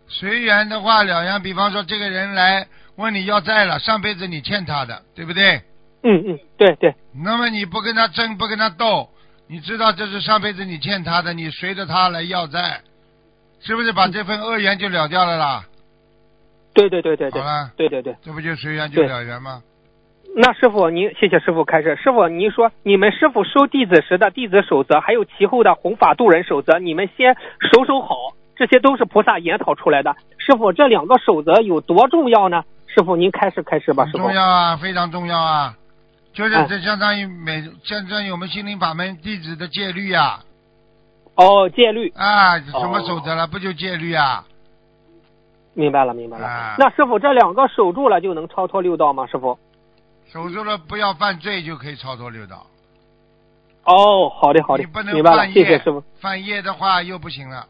[0.09, 5.61] 随缘的话了缘，比方说这个人来问你要债了，上辈子你欠他的，对不对？
[6.03, 6.95] 嗯嗯，对对。
[7.15, 9.11] 那么你不跟他争，不跟他斗，
[9.47, 12.81] 你知道这是上辈子你欠他的，你随着他来要债。
[13.61, 15.65] 是不是把这份恶缘就了掉了啦？
[16.73, 19.63] 对对对对对，好了，对对对，这不就随缘就了缘吗？
[20.37, 21.97] 那师傅，您谢谢师傅开示。
[21.97, 28.15] 师傅，您说你们师傅收弟子时的弟子守则，还有其后的弘法度人守则，你们先守守好，
[28.55, 30.15] 这些都是菩萨研讨出来的。
[30.39, 32.63] 师傅，这两个守则有多重要呢？
[32.87, 34.07] 师傅，您开始开始吧。
[34.07, 35.75] 师傅，重要啊，非常重要啊，
[36.33, 40.39] 就是这相当于每相当于我们心灵法门弟子的戒律呀。
[41.37, 43.47] 哦，戒律啊，什么守则了？
[43.47, 44.45] 不就戒律啊？
[45.73, 46.75] 明白了，明白了。
[46.79, 49.27] 那师傅，这两个守住了就能超脱六道吗？
[49.27, 49.59] 师傅，
[50.31, 52.67] 守住了不要犯罪就可以超脱六道。
[53.85, 56.03] 哦，好的，好的，明白了，谢谢师傅。
[56.21, 57.67] 犯业的话又不行了。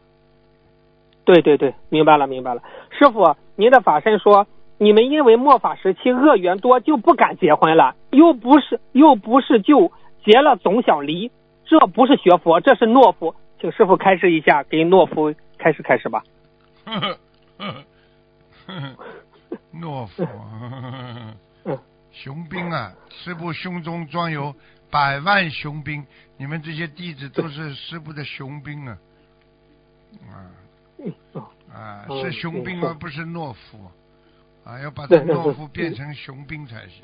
[1.23, 2.61] 对对对，明白了，明白了。
[2.89, 4.47] 师傅，您的法身说，
[4.77, 9.91] 你们因为末法时期恶缘多，就不敢结婚了，又不是又不是就
[10.25, 11.31] 结了总想离。
[11.65, 16.23] 这不是学佛，这是懦夫，请师傅开示一下，给懦夫开始开始吧。
[19.71, 20.27] 懦夫，
[22.11, 22.91] 雄兵啊！
[23.09, 24.55] 师傅胸中装有
[24.89, 26.03] 百万雄兵，
[26.37, 28.97] 你们这些弟子都是师傅的雄兵啊！
[30.25, 30.49] 啊
[31.71, 33.91] 啊，是雄兵而不是懦夫
[34.65, 34.79] 啊！
[34.79, 37.03] 要把这懦夫变成雄兵才行。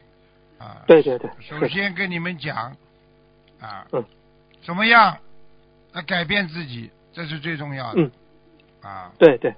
[0.57, 0.81] 啊。
[0.87, 2.75] 对对对，首先跟你们讲
[3.61, 4.03] 啊，嗯
[4.65, 5.15] 怎么样
[5.93, 8.01] 来改变自己，这是最重要的。
[8.01, 8.11] 嗯。
[8.81, 9.53] 啊，对对。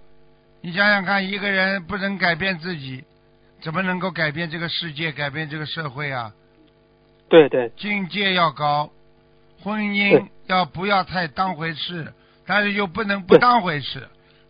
[0.62, 3.04] 你想想看，一个人不能改变自己，
[3.62, 6.34] 怎么能够改变这个世界、改变这个社会啊？
[7.30, 7.72] 对对。
[7.78, 8.90] 境界要高，
[9.62, 12.14] 婚姻要不要太当回事，
[12.46, 14.08] 但是又不能不当回事。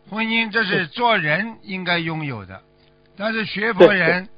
[0.10, 2.62] 婚姻这是做人应该拥有的，
[3.18, 4.30] 但是学佛人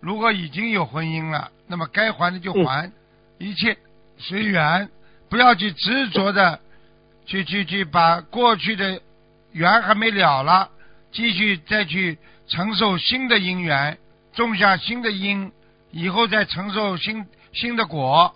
[0.00, 2.64] 如果已经有婚姻了，那么该还的就嗯。
[2.64, 2.92] 还，
[3.38, 3.76] 一切
[4.18, 4.88] 随缘，
[5.28, 6.60] 不要去执着的
[7.26, 9.00] 去去去把过去的
[9.52, 10.70] 缘还没了了，
[11.12, 13.98] 继续再去承受新的因缘，
[14.32, 15.52] 种下新的因，
[15.90, 18.34] 以后再承受新新的果。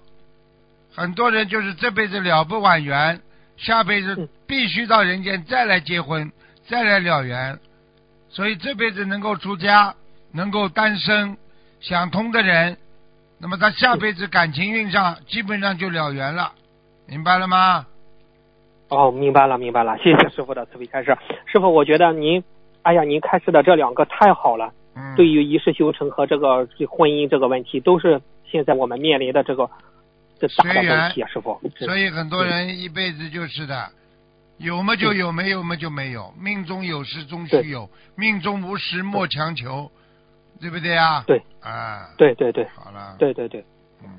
[0.94, 3.20] 很多人就是这辈子了不完缘，
[3.56, 6.32] 下辈子嗯必须到人间再来结婚，
[6.68, 7.58] 再来了缘。
[8.28, 9.94] 所以这辈子能够出家，
[10.32, 11.36] 能够单身，
[11.80, 12.76] 想通的人，
[13.38, 16.52] 那么他下辈子感情运上基本上就了缘了，
[17.06, 17.86] 明白了吗？
[18.90, 21.16] 哦，明白了明白了，谢谢师傅的慈悲开示。
[21.46, 22.42] 师傅，我觉得您，
[22.82, 24.72] 哎呀，您开示的这两个太好了。
[24.96, 29.70] 嗯，对于一世修成和这个婚姻这个问题，都是现在我们面临的这个
[30.38, 31.60] 这大的问题啊，师傅。
[31.78, 33.88] 所以很多人一辈子就是的，
[34.58, 36.34] 有么就有，没有么就没有。
[36.36, 39.88] 命中有时终须有，命中无时莫强求，
[40.60, 41.22] 对不对啊？
[41.26, 41.40] 对。
[41.62, 43.14] 啊，对对对好了。
[43.18, 43.64] 对对对，嗯，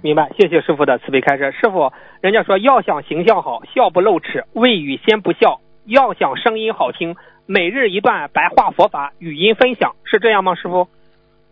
[0.02, 0.30] 明白。
[0.38, 1.52] 谢谢师傅的慈悲开示。
[1.52, 1.92] 师傅，
[2.22, 7.16] 人家说要想形象好，笑不露齿，未语先不笑；要想声音好听，
[7.46, 10.56] 每日一段白话佛法语音分享，是这样吗？
[10.56, 10.88] 师傅？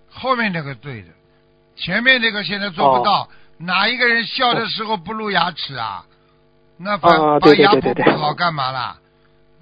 [0.10, 1.08] 后面那个对的，
[1.76, 3.28] 前面那个现在做不到。
[3.62, 6.06] 哪一个人笑的时候不露牙齿啊？
[6.78, 8.96] 那把、啊把牙补好干嘛啦？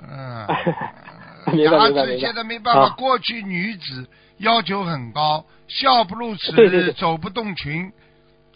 [0.07, 0.47] 嗯，
[1.57, 2.81] 牙齿现在没办法。
[2.83, 7.91] 啊过去女子要求很高，笑不露齿，对对对走不动裙，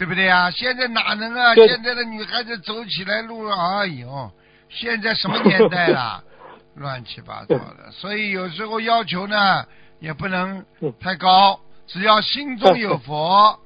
[0.01, 0.49] 对不对啊？
[0.49, 1.53] 现在哪能啊？
[1.53, 4.31] 现在的女孩子走起来路，哎呦，
[4.67, 6.23] 现在什么年代了？
[6.73, 7.91] 乱七八糟的。
[7.91, 9.63] 所以有时候要求呢，
[9.99, 13.59] 也不能嗯太高，只要心中有佛，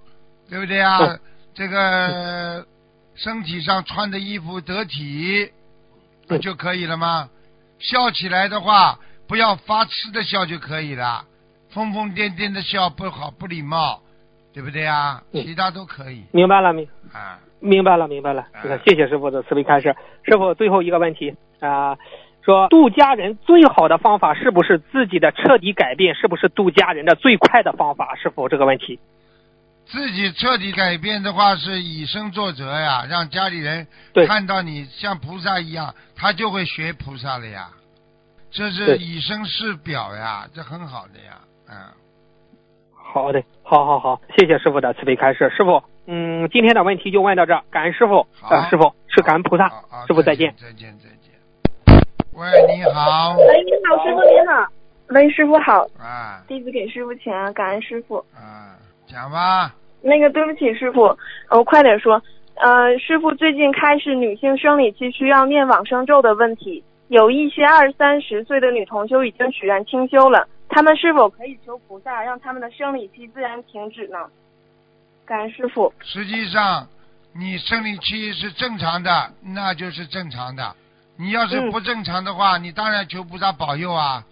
[0.50, 1.20] 对不对啊嗯？
[1.54, 2.68] 这个
[3.16, 5.50] 身体上穿的衣服得体，
[6.28, 7.30] 那嗯就可以了吗？
[7.80, 11.24] 笑起来的话，不要发痴的笑就可以了，
[11.70, 14.02] 疯疯癫癫的笑不好，不礼貌，
[14.56, 15.22] 对不对啊？
[15.34, 16.88] 嗯其他都可以明白了明。
[17.14, 17.38] 啊。
[17.60, 18.80] 明白了，明白了哎。
[18.86, 19.96] 谢谢师傅的慈悲开示。
[20.24, 21.98] 师傅，最后一个问题啊、
[22.44, 26.16] 说渡家人最好的方法是不是自己的彻底改变？
[26.16, 28.16] 是不是渡家人的最快的方法？
[28.16, 29.00] 师傅，这个问题。
[29.88, 33.88] 自己彻底改变的话，是以身作则呀，让家里人
[34.28, 37.70] 看到你像菩萨一样，他就会学菩萨了呀。
[38.52, 41.76] 这是以身试表呀，这很好的呀，嗯。
[43.16, 45.50] 好的，好好好，谢谢师傅的慈悲开示。
[45.56, 48.20] 师傅，嗯，今天的问题就问到这儿，感恩师傅。
[48.42, 49.70] 啊呃，师傅是感恩菩萨。
[50.06, 50.54] 师傅再见。
[50.58, 51.32] 再见再见。
[52.34, 53.38] 喂，你好。
[53.38, 54.68] 喂，你好，师傅你好。
[55.12, 58.18] 喂，师傅好，啊弟子给师傅请安，感恩师傅。
[58.36, 58.76] 啊，
[59.08, 59.74] 讲吧。
[60.02, 61.18] 那个，对不起，师傅，
[61.52, 62.22] 我、快点说。
[62.56, 74.18] 呃，师傅最近开始女性生理期需要念往生咒的问题，有一些二三十岁的女同修已经许愿清修了，她们是否可以求菩萨让他们的生理期自然停止呢？
[75.26, 75.94] 感恩师傅。
[76.02, 76.88] 实际上，
[77.34, 80.76] 你生理期是正常的，那就是正常的。
[81.18, 84.26] 你要是嗯不正常的话，你当然求菩萨保佑啊，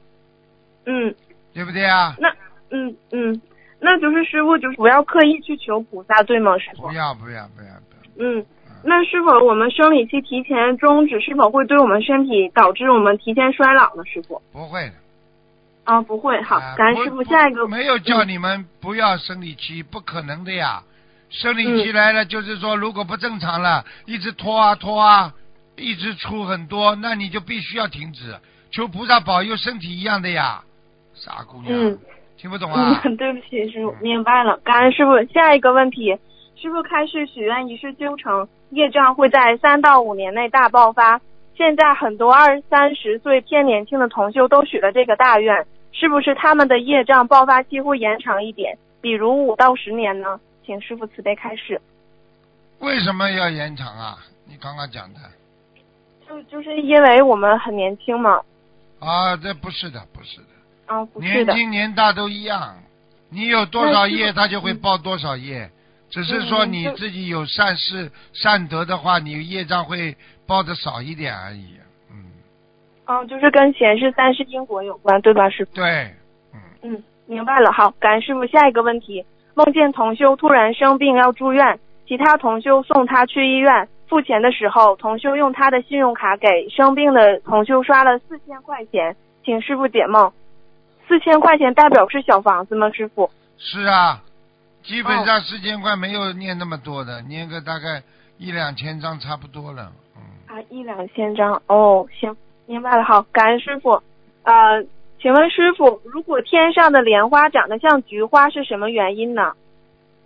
[0.85, 1.15] 嗯，
[1.53, 2.15] 对不对啊？
[2.19, 2.29] 那
[2.71, 3.41] 嗯嗯，
[3.79, 6.91] 那就是师傅就是不要刻意去求菩萨，对吗，师傅不？
[6.93, 8.27] 要不要不要不要。
[8.27, 8.45] 嗯，
[8.83, 14.03] 那是否我们生理期提前终止，是否会对我们身体导致我们提前衰老呢？
[14.05, 14.41] 师傅？
[14.51, 14.93] 不会的。
[15.83, 16.41] 啊，不会。
[16.43, 17.23] 好啊，感恩师傅。
[17.23, 20.83] 下一个没有叫你们不要生理期，不可能的呀。
[21.29, 25.33] 生理期嗯来了，就是说如果不正常了，一直拖啊拖啊，
[25.75, 28.35] 一直出很多，那你就必须要停止，
[28.71, 30.63] 求菩萨保佑身体一样的呀。
[31.15, 31.99] 傻姑娘，嗯
[32.37, 33.01] 听不懂啊？
[33.05, 34.57] 嗯， 对不起，师傅，明白了。
[34.63, 35.11] 感恩师傅。
[35.33, 36.17] 下一个问题，
[36.55, 41.19] 师傅开示许愿一世修成，业障会在三到五年内大爆发。
[41.55, 50.39] 现在很多二三十岁偏年轻的同修都许了这个大愿，是不是他们的业障爆发期会延长一点，比如五到十年呢？
[50.65, 51.79] 请师傅慈悲开示。
[52.79, 54.17] 为什么要延长啊？
[54.45, 55.19] 你刚刚讲的
[56.27, 58.41] 就就是因为我们很年轻嘛。
[58.99, 60.47] 啊，这不是的，不是的，
[60.87, 61.53] 啊，不是年的。
[61.53, 62.75] 轻年大都一样，
[63.29, 65.69] 你有多少业，他就会报多少业。
[66.13, 71.65] 只是说你自己有善事、善德的话，你业障会报的少一点而已。
[72.11, 72.23] 嗯，
[73.07, 75.73] 嗯，就是跟前世三世因果有关，对吧，师傅？
[75.73, 76.13] 对，
[76.53, 77.71] 嗯，嗯，明白了。
[77.71, 78.45] 好，感恩师傅。
[78.45, 83.89] 下一个问题，梦见同修突然生病要住院，其他同修送他去医院。
[84.07, 90.31] 付钱的时候，同修用他的信用卡给生病的同修刷了四千块钱，请师傅解梦。
[91.07, 92.91] 四千块钱代表是小房子吗？
[92.91, 93.31] 师傅？
[93.57, 94.21] 是啊，
[94.83, 98.03] 基本上四千块没有念那么多的，念个大概
[98.37, 99.91] 一两千张差不多了。
[100.15, 103.03] 嗯，啊，一两千张哦，行，明白了。
[103.03, 104.03] 好，感恩师傅。
[104.43, 104.83] 呃，
[105.21, 109.53] 请问师傅，如果天上的莲花长得像菊花，是什么原因呢？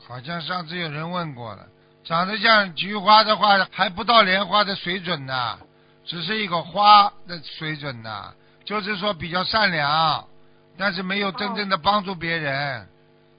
[0.08, 1.68] 好像上次有人问过了，
[2.04, 5.60] 长得像菊花的话，还不到莲花的水准呢，
[6.04, 8.34] 只是一个花的水准呢，
[8.66, 10.26] 就是说比较善良，
[10.78, 12.88] 但是没有真正的帮助别人。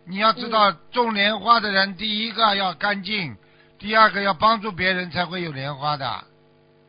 [0.09, 3.37] 你要知道，种莲花的人，第一个要干净，
[3.79, 6.25] 第二个要帮助别人，才会有莲花的。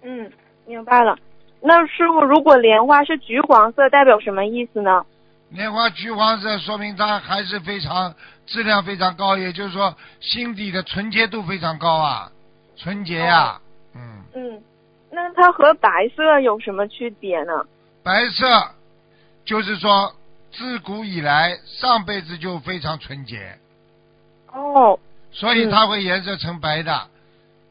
[0.03, 0.31] 嗯，
[0.65, 1.17] 明白了。
[1.61, 5.05] 那师傅，如果莲花是橘黄色，代表什么意思呢？
[5.49, 12.31] 莲花橘黄色，说明它还是非常质量非常高，也就是说心底的纯洁度非常高啊，
[12.77, 13.59] 纯洁呀、
[13.95, 14.63] 嗯，嗯，
[15.11, 17.65] 那它和白色有什么区别呢？
[18.03, 18.45] 白色
[19.43, 20.13] 就是说
[20.51, 23.57] 自古以来上辈子就非常纯洁，
[24.51, 24.99] 哦，
[25.31, 27.07] 所以它会颜色成白的，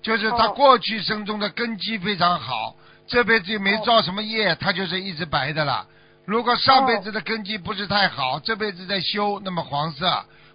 [0.03, 0.53] 就是它哦。
[0.55, 5.87] 过去生中的根基非常好，这辈子也没造什么业，它就是一直白的了。
[6.25, 10.07] 如果上辈子的根基不是太好，这辈子在修，那么黄色；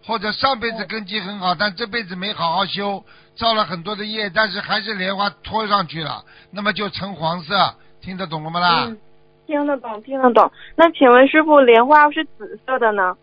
[0.05, 3.03] 或者上辈子根基很好，但这辈子没好好修，
[3.35, 7.75] 造了很多的业，但是还是莲花拖上去了，那么就成黄色。
[8.01, 8.83] 听得懂了吗啦？
[8.87, 8.97] 嗯，
[9.45, 10.51] 听得懂，听得懂。
[10.75, 13.15] 那请问师傅，莲花是紫色的呢？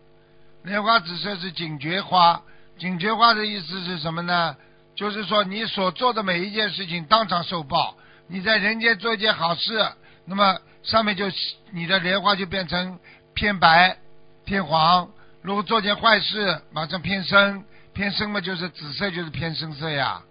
[0.63, 2.41] 莲花紫色是警觉花，
[2.77, 4.55] 警觉花的意思是什么呢？
[4.93, 7.95] 就是说你所做的每一件事情当场受报。
[8.27, 9.77] 你在人间做一件好事，
[10.25, 11.25] 那么上面就
[11.71, 12.97] 你的莲花就变成
[13.33, 13.97] 偏白、
[14.45, 15.07] 偏黄；
[15.41, 20.21] 如果做件坏事，马上偏深，偏深嘛就是紫色，就是偏深色呀。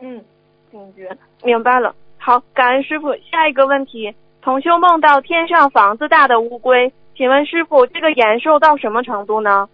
[0.00, 0.22] 嗯，
[0.70, 1.94] 警觉，明白了。
[2.18, 3.14] 好，感恩师傅。
[3.30, 9.68] 下一个问题，同修梦到天上房子大的乌龟，请问师傅，这个延寿到什么程度呢？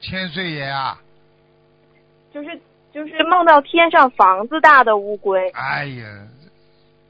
[0.00, 1.00] 千岁爷啊，
[2.32, 2.60] 就是
[2.92, 5.48] 就是梦到天上房子大的乌龟。
[5.50, 6.06] 哎呀，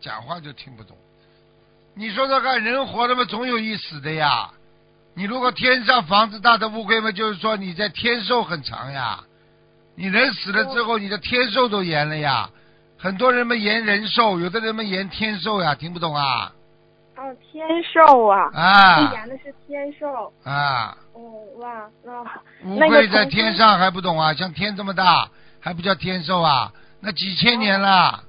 [0.00, 0.96] 讲话就听不懂。
[1.94, 4.50] 你说说看，人活着嘛，总有一死的呀。
[5.14, 9.18] 你如果天上房子大的乌龟嘛，就是说你在天寿很长呀。
[9.96, 12.48] 你人死了之后，你的天寿都延了呀。
[12.98, 16.52] 很多人们言人寿，有的人们言天寿呀，听不懂啊？
[17.16, 18.50] 哦，天寿啊！
[18.52, 20.32] 啊这延的是天寿。
[20.44, 21.20] 啊，哦，
[21.58, 22.22] 哇，那
[22.64, 24.32] 乌龟在天上还不懂啊？
[24.34, 25.28] 像天这么大，
[25.60, 26.72] 还不叫天寿啊？
[27.00, 28.24] 那几千年了。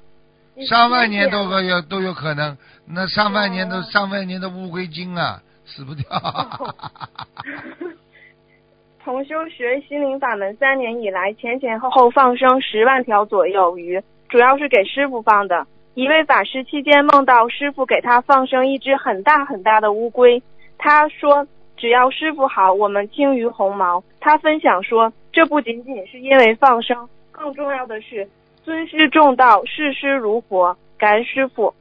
[0.68, 1.56] 上万年都会。
[1.56, 6.06] 会有都有可能，那上万年都哦上万年的乌龟精啊，死不掉。
[9.04, 15.68] 同修学心灵法门三年以来，前前后后放生十万条左右鱼，主要是给师傅放的。
[15.96, 20.42] 一位法师期间梦到师傅给他放生一只很大很大的乌龟，
[20.78, 24.04] 他说只要师傅好，我们轻于鸿毛。
[24.20, 28.30] 他分享说，这不仅仅是因为放生，更重要的是
[28.64, 30.78] 尊师重道，视师如佛。
[30.98, 31.74] 感恩师傅。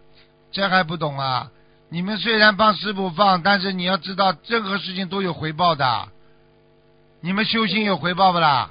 [0.50, 1.50] 这还不懂啊？
[1.90, 5.84] 你们虽然帮师傅放，但是你要知道，任何事情都有回报的。
[7.20, 8.70] 你们修心有回报不啦？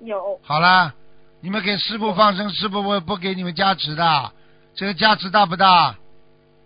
[0.00, 0.94] 有好啦，
[1.46, 4.32] 你们给师傅放生，师傅不不给你们加持的，
[4.74, 5.94] 这个加持大不大？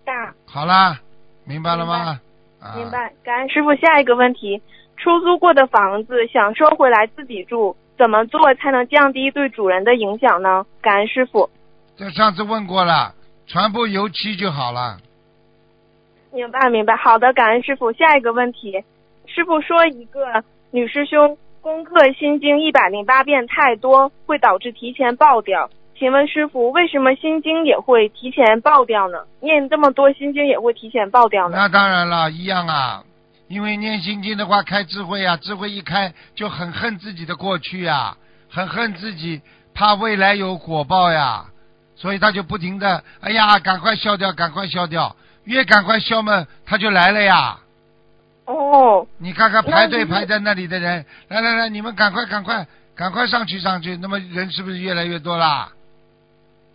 [0.06, 0.98] 大好啦，
[1.44, 2.18] 明白了吗？
[2.62, 2.90] 啊、明。
[2.90, 3.74] 白，感恩师傅。
[3.74, 4.62] 下一个问题：
[4.96, 10.64] 出租过的房子想收回来自己住，怎么做才能降低对主人的影响呢？
[10.80, 11.50] 感恩师傅。
[11.98, 13.14] 这上次问过了，
[13.46, 14.96] 全部油漆就好了。
[16.32, 17.92] 明白明白，好的，感恩师傅。
[17.92, 18.82] 下一个问题，
[19.26, 25.68] 师傅说一个女师兄功课心经一百零八遍太多，会导致提前爆掉。
[25.98, 29.18] 请问师傅，为什么心经也会提前爆掉呢？
[29.40, 31.58] 念这么多心经也会提前爆掉呢？
[31.58, 33.04] 那当然了，一样啊。
[33.48, 38.16] 因为念心经的话，开智慧啊，智慧一开就很恨自己的过去呀、
[38.48, 39.42] 很恨自己，
[39.74, 41.44] 怕未来有果报呀，
[41.94, 45.14] 所以他就不停的，哎呀，赶快消掉，赶快消掉，
[45.44, 47.58] 越赶快消嘛，他就来了呀。
[48.52, 55.68] 哦，你看看排队排在那里的人，来来来，你们赶快赶快赶快上去上去，那么人是不是越来越多啦？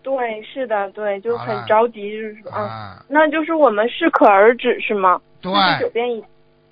[0.01, 5.19] 对，是的，对，就很着急，就是说，啊，啊，那就是我们适可而止是吗？
[5.41, 6.23] 对九遍一，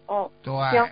[0.07, 0.87] 哦，对，行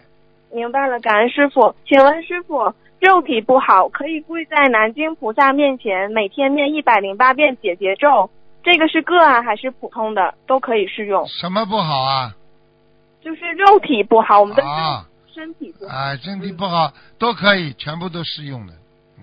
[0.51, 1.73] 明白了，感恩师傅。
[1.85, 8.29] 请问师傅，肉体不好，可以跪在南京菩萨面前，每天念一百零八遍解结咒，
[8.63, 11.25] 这个是个案还是普通的，都可以适用。
[11.27, 12.35] 什么不好啊？
[13.23, 15.95] 就是肉体不好，我们的啊，身身体不好。
[15.95, 18.73] 啊，身体不好都可以，全部都适用的。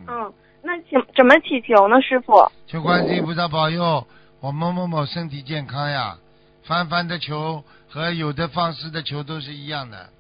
[0.07, 0.33] 嗯，
[0.63, 2.51] 那请怎么祈求呢，师傅？
[2.67, 4.07] 求观世音菩萨保佑
[4.41, 6.17] 我某某某身体健康呀。
[6.65, 10.11] 凡凡的求和有的放矢的求都是一样的。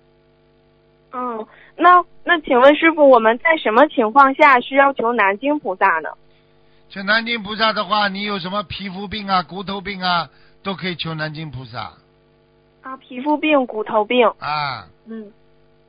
[1.12, 6.08] 嗯，那那请问师傅，我们在什么情况下需要求南京菩萨呢？
[6.88, 10.30] 求南京菩萨的话，你有什么皮肤病啊、骨头病啊，
[10.62, 11.92] 都可以求南京菩萨。
[12.88, 14.26] 啊，皮肤病、骨头病。
[14.38, 14.86] 啊。
[15.06, 15.30] 嗯。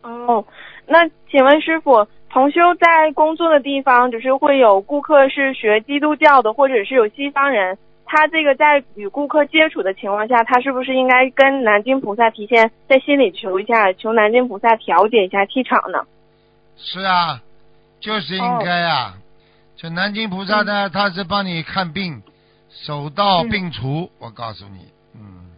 [0.02, 0.46] 哦，
[0.86, 16.06] 那请问师傅，同修在工作的地方，就是会有顾客是学基督教的，或者是有西方人，他这个在与顾客接触的情况下，他是不是应该跟南京菩萨提前在心里求一下，求南京菩萨调节一下气场呢？
[16.76, 17.42] 是啊，
[18.02, 19.16] 就是应该啊。
[19.78, 22.22] 就南京菩萨呢，他是帮你看病，
[22.70, 24.10] 手到病除。
[24.20, 25.49] 我告诉你，嗯。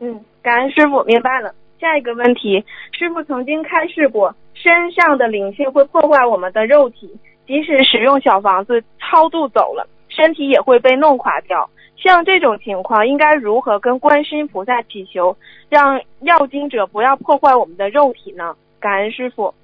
[0.00, 1.54] 嗯，感恩师傅，明白了。
[1.78, 7.10] 下一个问题，师傅曾经开示过，身上的灵性会破坏我们的肉体，
[7.46, 11.70] 即使使用小房子超度走了，身体也会被弄垮掉。
[11.96, 15.36] 像这种情况，应该如何跟观世音菩萨祈求，
[15.68, 18.56] 让要经者不要破坏我们的肉体呢？
[18.78, 19.54] 感恩师傅。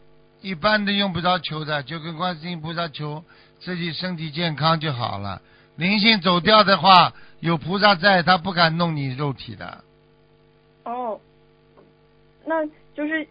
[0.43, 3.23] 一般的用不着求的，就跟观世音菩萨求
[3.59, 5.41] 自己身体健康就好了。
[5.77, 9.83] 灵性走掉的话，有菩萨在，他不敢弄你肉体的。
[10.87, 11.21] 哦。
[12.45, 12.65] 那
[12.95, 13.27] 就是，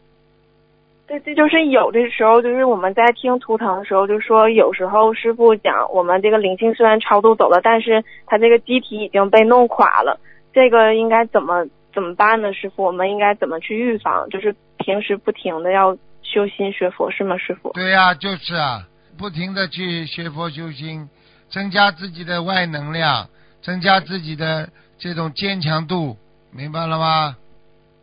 [1.07, 10.19] 对，这就是有的时候，就是我们在听图腾的时候，就说有时候师傅讲，我们这个灵性虽然超度走了，但是他这个机体已经被弄垮了，
[10.53, 12.51] 这个应该怎么怎么办呢？
[12.51, 14.29] 师傅，我们应该怎么去预防？
[14.29, 17.37] 就是平时不停的要修心学佛，是吗？
[17.37, 17.71] 师傅？
[17.71, 18.85] 对呀，就是啊，
[19.17, 21.07] 不停的去学佛修心，
[21.47, 23.29] 增加自己的外能量，
[23.61, 26.17] 增加自己的这种坚强度，
[26.51, 27.37] 明白了吗？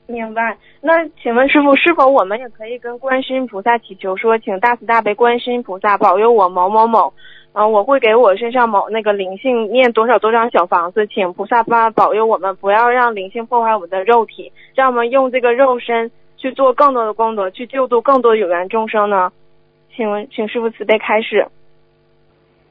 [0.06, 0.58] 明白。
[0.80, 7.14] 那请问师傅，是否我们也可以跟观世音菩萨祈求说，请大慈大悲观世音菩萨保佑我某某某，
[7.52, 19.32] 嗯，我会给我身上某那个灵性念多少多张小房子，请菩萨爸保佑我们，不要让灵性破坏我们的肉体，让我们用这个肉身去做更多的功德，去救度更多有缘众生呢？
[19.94, 21.46] 请问，请师傅慈悲开示。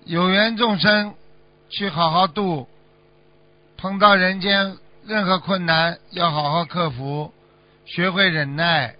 [0.05, 1.13] 有缘众生
[1.69, 2.67] 去好好度，
[3.77, 4.75] 碰到人间。
[5.11, 7.33] 任何困难要好好克服，
[7.83, 8.95] 学会忍耐，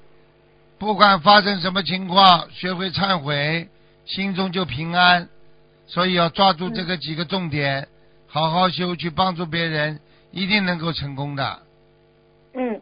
[0.77, 3.69] 不管发生什么情况，学会忏悔，
[4.03, 5.29] 心中就平安。
[5.87, 7.87] 所以要抓住这个几个重点，
[8.27, 10.01] 好好修，去帮助别人，
[10.31, 11.59] 一定能够成功的。
[12.55, 12.81] 嗯，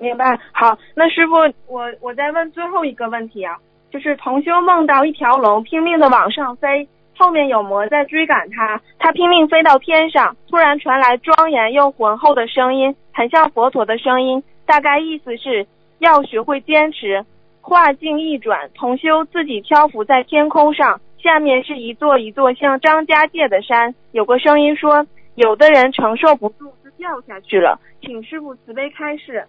[0.00, 0.36] 明白。
[0.50, 1.34] 好，那师傅，
[1.72, 3.56] 我我再问最后一个问题啊，
[3.92, 6.88] 就是同修梦到一条龙拼命的往上飞。
[7.16, 14.42] 后面有魔在追赶他，他拼命飞到天上，突然传来庄严又浑厚的声音，很像佛陀的声音。
[14.66, 15.66] 大概意思是
[15.98, 17.24] 要学会坚持。
[17.60, 23.94] 画境一转，同修自己漂浮在天空上，下面是一座一座像张家界的山。
[24.12, 29.46] 有个声音说：“有的人承受不住，就掉下去了。”请师傅慈悲开示。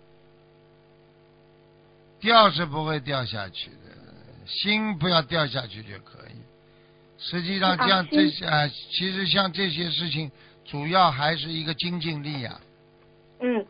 [2.22, 3.92] 掉是不会掉下去的，
[4.46, 6.36] 心不要掉下去就可以。
[7.18, 10.30] 实际上，像这些啊，其实像这些事情，
[10.66, 12.52] 主要还是一个精进力呀。
[13.40, 13.66] 嗯，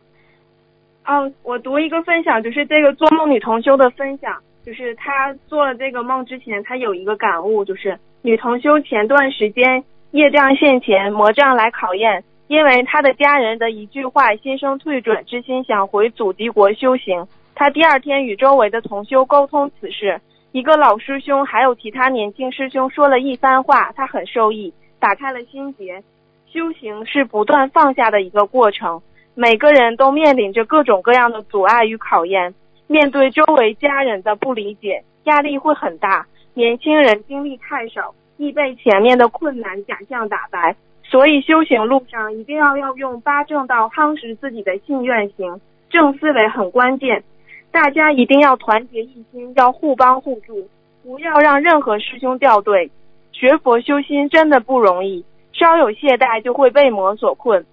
[1.06, 17.26] 哦，我读一个分享，就是这个做梦女同修的分享，就是她做了这个梦之前，她有一个感悟，就是女同修前段时间业障现前，魔障来考验，因为她的家人的一句话，心生退转之心，想回祖籍国修行。
[17.54, 20.20] 她第二天与周围的同修沟通此事。
[20.52, 26.02] 一个老师兄还有其他年轻师兄说了一番话，他很受益，打开了心结。
[26.46, 29.02] 修行是不断放下的一个过程，
[29.34, 32.54] 每个人都面临着各种各样的阻碍与考验，
[32.86, 36.26] 面对周围家人的不理解，压力会很大。
[36.54, 47.22] 年轻人经历太少，易被前面的困难假象打败，所以修行路上一定要要用八正道夯实自己的信愿行，正思维很关键。
[47.70, 50.68] 大家一定要团结一心，要互帮互助，
[51.02, 52.90] 不要让任何师兄掉队。
[53.32, 57.66] 学佛修心真的不容易，稍有懈怠就会被魔所困。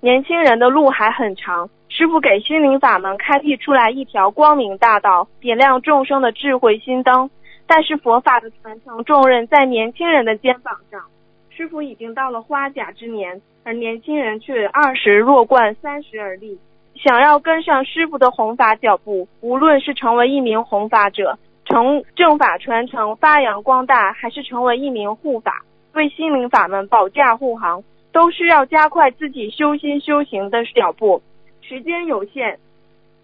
[0.00, 7.28] 年轻人的路还很长，师傅给心灵法门开辟出来一条光明大道，点亮众生的智慧心灯。
[7.66, 11.02] 但是佛法的传承重任在年轻人的肩膀上，
[11.50, 16.56] 师傅已经到了花甲之年，而年轻人却二十弱冠三十而立。
[17.02, 27.82] 想要跟上师傅的弘法脚步，无论是成为一名弘法者，成正法传承发扬光大，还是成为一名护法，为心灵法门保驾护航，
[28.12, 31.22] 都需要加快自己修心修行的脚步。
[31.62, 32.58] 时间有限，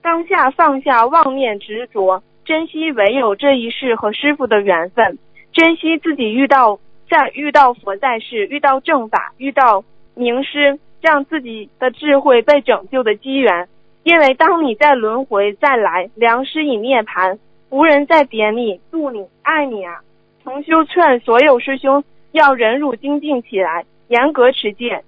[0.03, 5.19] 当下放下妄念执着，珍惜唯有这一世和师傅的缘分，
[5.53, 13.69] 珍惜自己遇到在遇到佛在世、遇到正法、遇到名师，让自己的智慧被拯救的机缘。
[14.05, 17.39] 因为当你在轮回再来，良师已涅槃，
[17.71, 20.01] 无人再点你、度你、爱你啊！
[20.43, 25.05] 同修劝所有师兄要忍辱精进起来，严格持戒，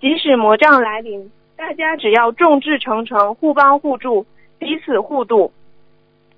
[0.00, 4.24] 即使魔障来临，大家只要众志成城，互帮互助，
[4.58, 5.52] 彼此互助。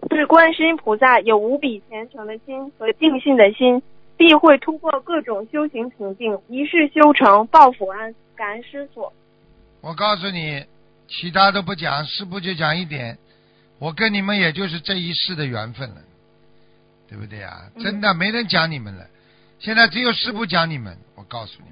[0.09, 3.83] 对观世音菩萨有无比虔诚的心和敬信的心，
[4.17, 8.15] 必会突破各种修行瓶颈，一世修成报佛安。
[8.39, 9.13] 感恩师傅。
[9.81, 10.65] 我告诉你，
[11.09, 13.19] 其他都不讲，师傅就讲一点，
[13.81, 15.97] 我跟你们也就是这一世的缘分了，
[17.09, 17.65] 对不对啊？
[17.83, 19.05] 真的没人讲你们了，
[19.59, 20.97] 现在只有师傅讲你们。
[21.17, 21.69] 我告诉你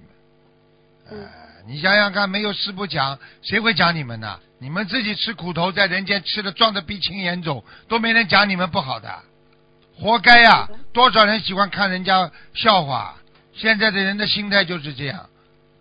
[1.17, 1.29] 们，呃，
[1.69, 4.41] 你想想看，没有师傅讲，谁会讲你们呢？
[4.59, 9.23] 你们自己吃苦头，在人间吃的撞得鼻青眼肿，都没人讲你们不好的，
[9.95, 13.17] 活该呀、多少人喜欢看人家笑话，
[13.55, 15.29] 现在的人的心态就是这样。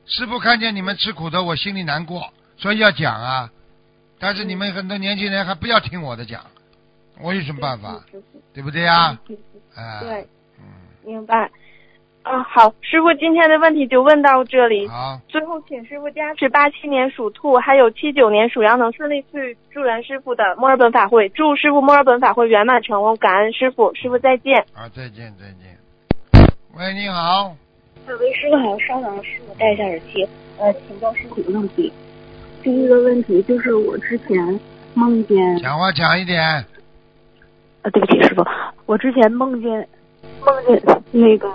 [0.08, 3.50] 师傅看见你们吃苦头，我心里难过，所以要讲啊。
[4.20, 6.42] 但是你们很多年轻人还不要听我的讲，
[7.22, 8.02] 我有什么办法？
[8.54, 9.18] 对不对呀？
[10.02, 10.28] 对，
[10.58, 10.64] 嗯，
[11.04, 11.50] 明白。
[12.24, 14.88] 啊，好，师傅今天的问题就问到这里。
[14.88, 24.66] 好，最后，请师傅加持八七年属兔，还有七九年属羊能顺利去助缘师傅的墨尔本法会，祝师傅墨尔本法会圆满成功，感恩师傅，师傅再见。
[24.74, 25.78] 啊，再见，再见。
[26.74, 27.56] 喂，你好，
[28.08, 30.28] 呃，为，师傅好，稍等，师傅戴一下耳机。
[30.60, 31.92] 呃，请教师傅几个问题。
[32.62, 34.60] 第一个问题就是我之前
[34.94, 36.66] 梦见，讲话讲一点。
[37.82, 38.46] 呃，对不起，师傅，
[38.86, 39.88] 我之前梦见
[40.42, 40.82] 梦见
[41.12, 41.52] 那个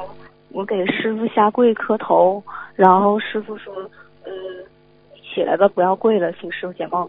[0.50, 2.42] 我给师傅下跪磕头，
[2.74, 3.72] 然后师傅说，
[4.24, 4.30] 呃，
[5.32, 7.08] 起来吧，不要跪了，请师傅解梦。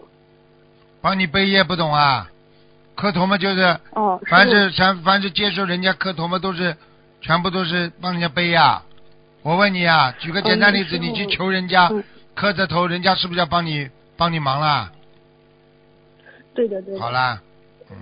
[1.02, 2.28] 帮你背业不懂啊？
[2.94, 3.62] 磕头嘛，就是
[3.94, 6.76] 哦，凡是凡凡是接受人家磕头嘛，都是
[7.22, 8.82] 全部都是帮人家背呀。
[9.44, 12.04] 我问你啊，举个简单例子，嗯你去求人家嗯
[12.36, 14.92] 磕着头，人家是不是要帮你帮你忙啦？
[16.54, 17.00] 对的对的。
[17.00, 17.42] 好啦，
[17.90, 17.98] 嗯，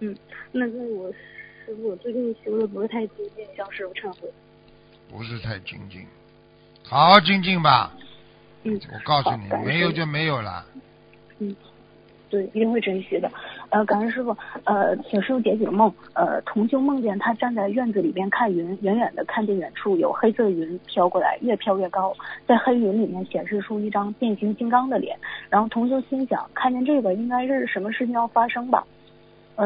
[0.00, 0.16] 嗯
[0.50, 4.28] 那个我师傅，我最近修的不是太精进，向师傅忏悔。
[5.10, 6.06] 不是太精进，
[6.82, 7.92] 好好精进吧。
[8.64, 10.64] 嗯，我告诉你没有就没有了。
[11.38, 11.54] 嗯
[12.28, 13.30] 对，一定会珍惜的。
[13.72, 15.90] 呃，感恩师傅，呃，请师傅解几个梦。
[16.12, 22.12] 呃，童修梦见他站在院子里边看云，远远的看见远处有黑色的云飘过来，越飘越高，
[22.46, 25.16] 在黑云里面显示出一张变形金刚的脸。
[25.48, 28.86] 然后童修心想，看见这个应该是什么事情要发生吧。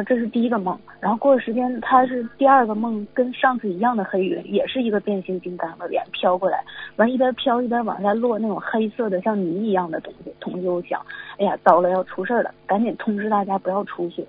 [0.04, 6.62] 这是第一个梦，然后过了时间，他是第二个梦，跟上次一样的黑云，也是一个变形金刚的脸飘过来，
[6.96, 10.32] 完一边飘一边往下落那种黑色的像泥一样的东西。
[10.40, 11.00] 同修想，
[11.38, 14.24] 哎呀，糟了，要出事儿了，赶紧通知大家不要出去。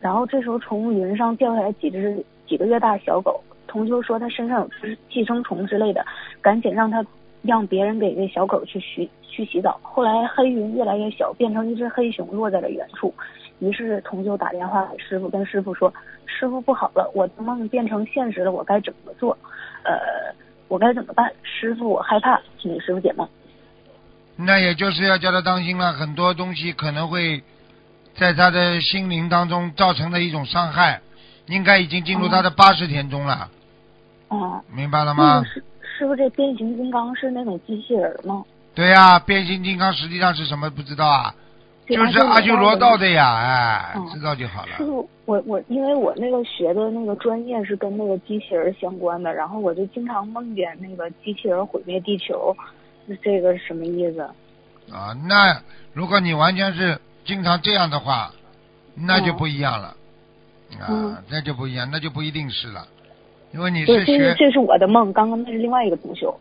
[0.00, 6.04] 然后这时候从云上掉下来几只几个月大小狗，同修说他身上有寄寄生虫之类的，
[6.40, 7.04] 赶紧让他
[7.42, 9.78] 让别人给这小狗去洗去洗澡。
[9.82, 13.12] 后来黑云越来越小，变成一只黑熊落在了远处。
[13.62, 15.92] 于是同修打电话给师傅，跟师傅说
[16.26, 19.38] ：“师傅不好了，我的梦变成现实了，我该怎么做？
[19.84, 20.34] 呃，
[20.66, 21.32] 我该怎么办？
[21.44, 23.28] 师傅，我害怕，请师傅解梦。
[24.34, 27.40] 那也就是要叫他当心了，很多东西可能会
[28.18, 31.00] 在他的心灵当中造成的一种伤害，
[31.46, 33.48] 应该已经进入他的八十天中了，
[34.26, 35.44] 啊，明白了吗个？
[35.46, 35.64] 师
[35.98, 38.42] 师傅，这变形金刚是那种机器人吗？
[38.74, 41.32] 对呀、变形金刚实际上是什么不知道啊？
[41.86, 44.76] 就是阿修罗道的呀，哎，嗯知道就好了。
[44.76, 52.56] 师傅，我我因为我那个学的那个专业是跟那个机器人相关的，然后我就经常梦见那个机器人毁灭地球，
[53.22, 54.20] 这个是什么意思？
[54.92, 55.60] 啊，那
[55.92, 58.30] 如果你完全是经常这样的话，
[58.94, 59.88] 那就嗯不一样了，
[60.78, 62.86] 啊嗯，那就不一样，那就不一定是了，
[63.52, 66.32] 因为你，是学，这是这是我的梦，刚刚那是另外一个同修，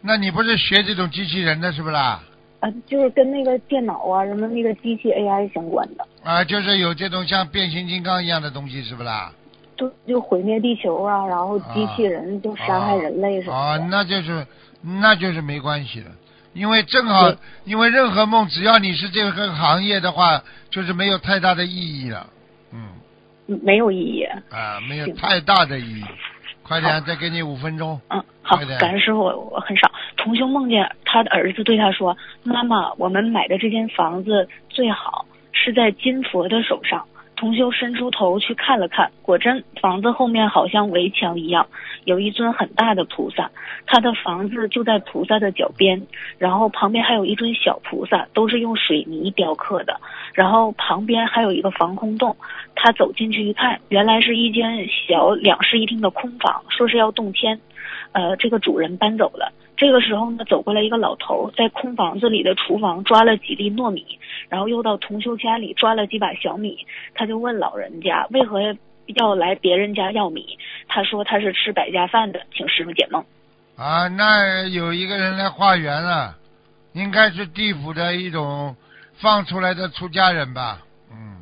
[0.00, 2.22] 那你不是学这种机器人的是不是啦？
[2.60, 9.32] 啊，就是跟那个电脑啊什么那个机器 AI 相关的，啊，就是有这种像变形金刚一样的东西是不啦？
[9.76, 13.84] 就就毁灭地球啊，然后机器人就杀害人类什么啊，的。
[13.86, 14.46] 那就是
[14.82, 16.10] 那就是没关系的，
[16.52, 17.32] 因为正好，
[17.64, 22.26] 因为任何梦，只要你是这个行业的话，就是没有太大的意义了，
[22.74, 22.88] 嗯，
[23.46, 24.22] 嗯没有意义。
[24.50, 26.04] 啊，没有太大的意义。
[26.70, 28.00] 快点，再给你五分钟。
[28.10, 29.90] 嗯，好感恩师傅，我我很少。
[30.16, 37.04] 同修梦见他的儿子对他说：“妈妈，我们买的这间房子最好是在金佛的手上。”
[37.40, 41.66] 同修伸出头去看了看，果真房子后面好像围墙一样，
[42.04, 43.50] 有一尊很大的菩萨，
[43.86, 49.98] 他的房子就在菩萨的脚边，然后旁边还有一尊小菩萨，都是用水泥雕刻的，
[50.34, 52.36] 然后旁边还有一个防空洞。
[52.74, 57.58] 他走进去一看，原来是一间小两室一厅的空房，说是要动迁，
[58.12, 59.50] 呃，这个主人搬走了。
[59.80, 64.18] 这个时候呢，走过来一个老头，在空房子里的厨房抓了几粒糯米，
[64.50, 66.86] 然后又到同修家里抓了几把小米。
[67.14, 68.60] 他就问老人家为何
[69.06, 70.58] 要来别人家要米？
[70.86, 73.24] 他说他是吃百家饭的，请师傅解梦。
[73.78, 76.36] 啊，那有一个人来化缘了，
[76.92, 78.76] 应该是地府的一种
[79.14, 80.82] 放出来的出家人吧？
[81.10, 81.40] 嗯。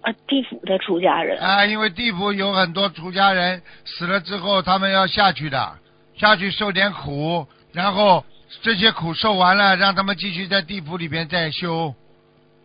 [0.00, 1.38] 啊，地府的出家人。
[1.38, 5.78] 啊，因为地府有很多出家人死了之后，他们要下去的。
[6.16, 8.24] 下去受点苦，然后
[8.62, 11.94] 这些苦受完了，让他们继续在地府里边再修。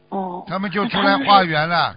[0.09, 0.43] 哦。
[0.47, 1.95] 他们就出来化缘了。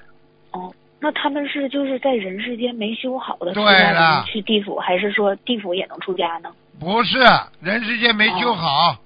[0.52, 6.50] 哦，那他们是就是在人世间没修好的出家人去地府，还是说地府也能出家呢？
[6.78, 7.18] 不是，
[7.60, 8.96] 人世间没修好。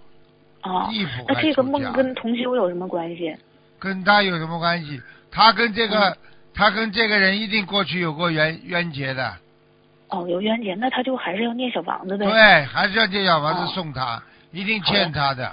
[0.62, 0.88] 哦。
[0.90, 3.34] 地府那这个梦跟同修有什么关系？
[3.78, 5.00] 跟他有什么关系？
[5.30, 6.16] 他跟这个，
[6.54, 9.34] 他跟这个人一定过去有过冤冤结的。
[10.14, 12.24] 哦，有冤结，那他就还是要念小房子呗。
[12.24, 15.50] 对，还是要念小房子送他，一定欠他的。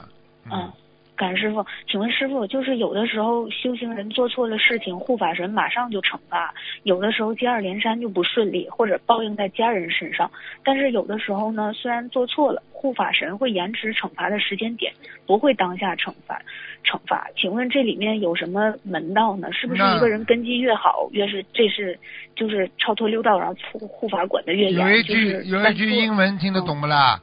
[0.52, 0.72] 嗯，
[1.16, 6.54] 感师傅，请问师傅，就是有的时候修行人做错了事情，护法神马上就惩罚；
[6.84, 10.30] 有的时候接二连三就不顺利，或者报应在家人身上。
[10.64, 14.92] 但是有的时候呢，虽然做错了，护法神会延迟惩罚的时间点，
[15.28, 16.42] 不会当下惩罚。
[16.84, 19.54] 惩罚，请问这里面有什么门道呢？
[19.54, 22.00] 是不是一个人根基越好，越是这是
[22.36, 24.90] 就是超脱六道，然后护护法管的越严？
[24.90, 27.22] 有一句有一句英文听得懂不啦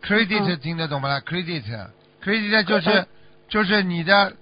[0.00, 3.06] ？credit 听得懂不啦？credit，credit 就是
[3.48, 4.32] 就是你的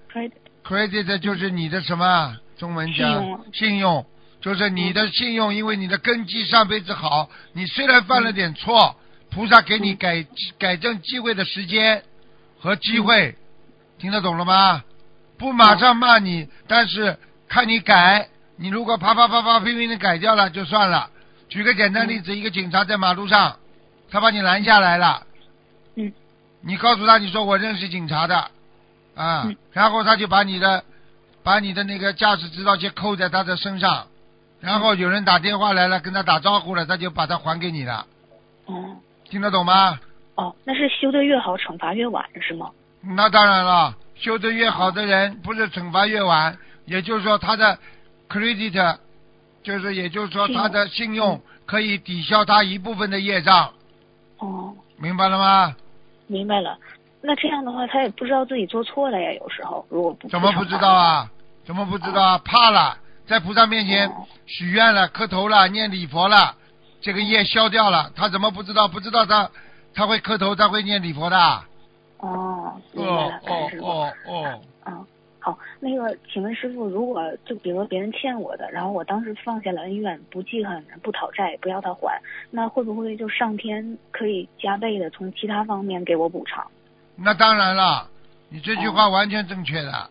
[0.63, 2.37] credit 就是你的什么？
[2.59, 4.07] 中文讲信用，
[4.41, 8.95] 就是你的信用，因为你的根基上辈子好，你虽然犯了点错，
[9.35, 10.27] 菩萨给你改
[10.59, 12.03] 改正机会的时间
[12.61, 13.37] 和机会。
[13.99, 14.83] 听得懂了吗？
[15.39, 17.19] 不马上骂你，但是
[17.49, 18.29] 看你改。
[18.57, 21.11] 你如果啪啪啪啪拼命的改掉了，就算了。
[21.49, 23.59] 举个简单例子，一个警察在马路上，
[24.11, 25.27] 他把你拦下来了。
[25.97, 26.13] 嗯。
[26.61, 28.51] 你告诉他，你说我认识警察的，
[29.17, 30.85] 啊，然后他就把你的
[31.43, 34.07] 把你的那个驾驶执照先扣在他的身上，
[34.61, 38.07] 然后有人打电话来了，跟他打招呼了，他就把它还给你了。
[39.33, 39.35] 哦。
[39.35, 39.99] 听得懂吗？
[40.35, 42.71] 哦，那是修的越好，惩罚越晚，是吗？
[43.01, 47.79] 那当然了，修得越好的人，不是惩罚越晚，也就是说他的
[48.29, 48.97] credit，
[49.63, 53.73] 就是也就是说他的信用可以抵消他一部分的业障。
[54.39, 54.75] 哦。
[54.99, 55.75] 明白了吗？
[56.27, 56.79] 明白了。
[57.23, 59.33] 那这样的话，他也不知道自己做错了呀。
[59.33, 61.31] 有时候如果不怎么不知道啊？
[61.65, 62.39] 怎么不知道啊？
[62.45, 64.11] 怕了，在菩萨面前
[64.47, 66.55] 许愿了、磕头了、念礼佛了，
[67.03, 68.89] 这个业消掉了，他怎么不知道？
[68.89, 69.51] 不知道他
[69.93, 71.37] 他会磕头，他会念礼佛的。
[72.19, 73.87] 哦，明白了，感师傅。
[73.87, 75.07] 哦哦嗯，
[75.41, 86.65] 好，那个，请问师傅，如果就比如说别人欠我的，然后我当时放下了恩怨，不记恨，不讨债，不要他还，那会不会就上天可以加倍的从其他方面给我补偿？
[87.17, 88.09] 那当然了，
[88.49, 90.09] 你这句话完全正确的，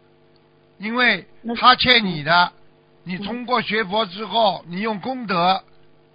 [0.78, 1.26] 因为
[1.58, 2.52] 他欠你的，
[3.06, 5.64] 你通过学佛之后，你用功德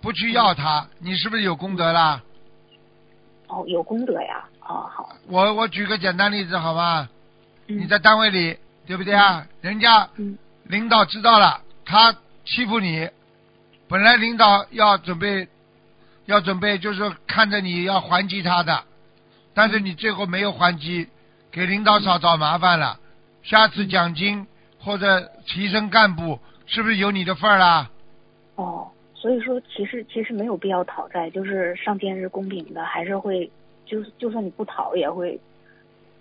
[0.06, 2.22] 不去要他，你是不是有功德啦？
[3.48, 4.44] 哦，有功德呀。
[4.60, 5.08] 哦，好。
[5.26, 7.08] 我我举个简单例子好吗？
[7.66, 9.44] 你在单位里，对不对啊？
[9.62, 10.08] 人家
[10.62, 13.10] 领导知道了，他欺负你，
[13.88, 15.48] 本来领导要准备
[16.26, 18.84] 要准备，就是看着你要还击他的，
[19.54, 21.08] 但是你最后没有还击，
[21.50, 23.00] 给领导少找麻烦了。
[23.42, 24.46] 下次奖金
[24.78, 27.90] 或者提升干部，是不是有你的份儿啦？
[28.54, 28.88] 哦，
[29.26, 33.50] 所以说其实其实没有必要讨债，就是上天是公平的，还是会。
[33.84, 35.40] 就是就算你不讨也会，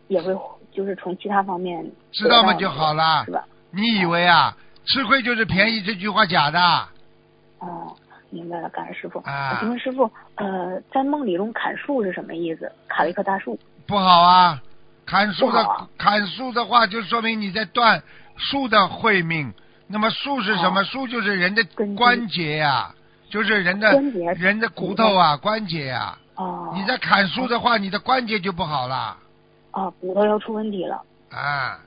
[0.07, 0.35] 也会
[0.71, 3.45] 就是从其他方面知道嘛就好了，是吧？
[3.71, 6.59] 你以为啊，吃亏就是便宜这句话假的？
[7.59, 7.95] 哦，
[8.31, 9.19] 明白了，感恩师傅。
[9.19, 12.71] 啊，请问师傅，呃，在梦里中砍树是什么意思？
[12.87, 13.59] 砍了一棵大树？
[13.87, 14.61] 不好啊，
[15.05, 18.01] 砍树的砍树的话，就说明你在断
[18.35, 19.53] 树的慧命。
[19.87, 20.83] 那么树是什么？
[20.83, 21.63] 树就是人的
[21.95, 22.93] 关节呀，
[23.29, 24.01] 就是人的
[24.37, 26.17] 人的骨头啊，关节呀。
[26.35, 29.15] 哦，你在砍树的话，你的关节就不好了。
[29.71, 31.01] 啊，骨头要出问题了。
[31.31, 31.79] 啊。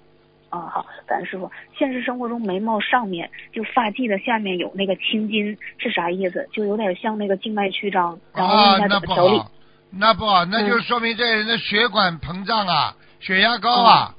[0.51, 1.51] 啊，好，感恩师傅。
[1.76, 6.49] 现实生活中，眉毛上面就发际的下面有那个青筋，是啥意思？
[6.53, 9.42] 就有点像那个静脉曲张，然后问一下怎么调理。
[9.90, 14.14] 那不好，那就说明这个人的血管膨胀啊，血压高啊。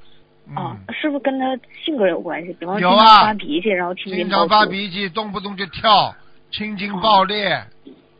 [0.55, 1.45] 啊嗯，，是不是跟他
[1.83, 2.53] 性格有关系？
[2.53, 4.65] 比方说发脾气，然后经常发。
[4.65, 6.15] 脾气，动不动就跳，
[6.51, 7.49] 青筋爆裂，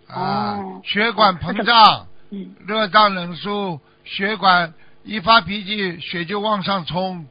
[0.08, 4.74] 啊哦，血管膨胀，嗯，热胀冷缩，血管
[5.04, 7.26] 一发脾气，血就往上冲，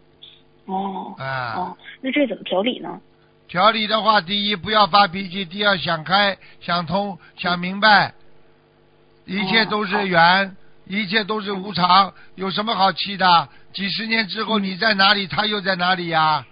[0.67, 1.55] 哦啊。
[1.57, 3.01] 哦，那这怎么调理呢？
[3.47, 8.13] 调理的话，第一不要发脾气，第二想开、想通、想明白，
[9.25, 10.55] 一切都是缘，
[10.89, 13.49] 一切都是无常，有什么好气的？
[13.73, 16.45] 几十年之后你在哪里，他又在哪里呀？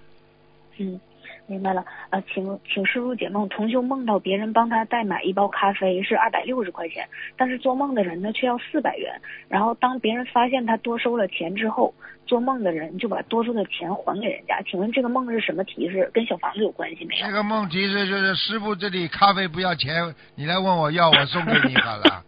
[0.79, 1.01] 嗯，
[1.47, 1.83] 明白了。
[2.11, 9.21] 呃，请请师傅解梦，同修梦到别人帮他代买一包咖啡是二百六十块钱，但是做梦的人呢却要四百元。
[9.49, 11.95] 然后当别人发现他多收了钱之后，
[12.27, 14.61] 做梦的人就把多出的钱还给人家。
[14.71, 16.11] 请问这个梦是什么提示？
[16.13, 17.33] 跟小房子有关系没有这？
[17.33, 22.23] 个梦提示就是师傅这里咖啡不要钱，你来问我要，我送给你好了。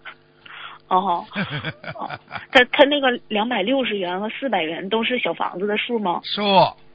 [0.88, 1.24] 哦，
[1.94, 2.10] 哦
[2.50, 6.20] 他他那个两百六十元和四百元都是小房子的数吗？
[6.24, 6.42] 数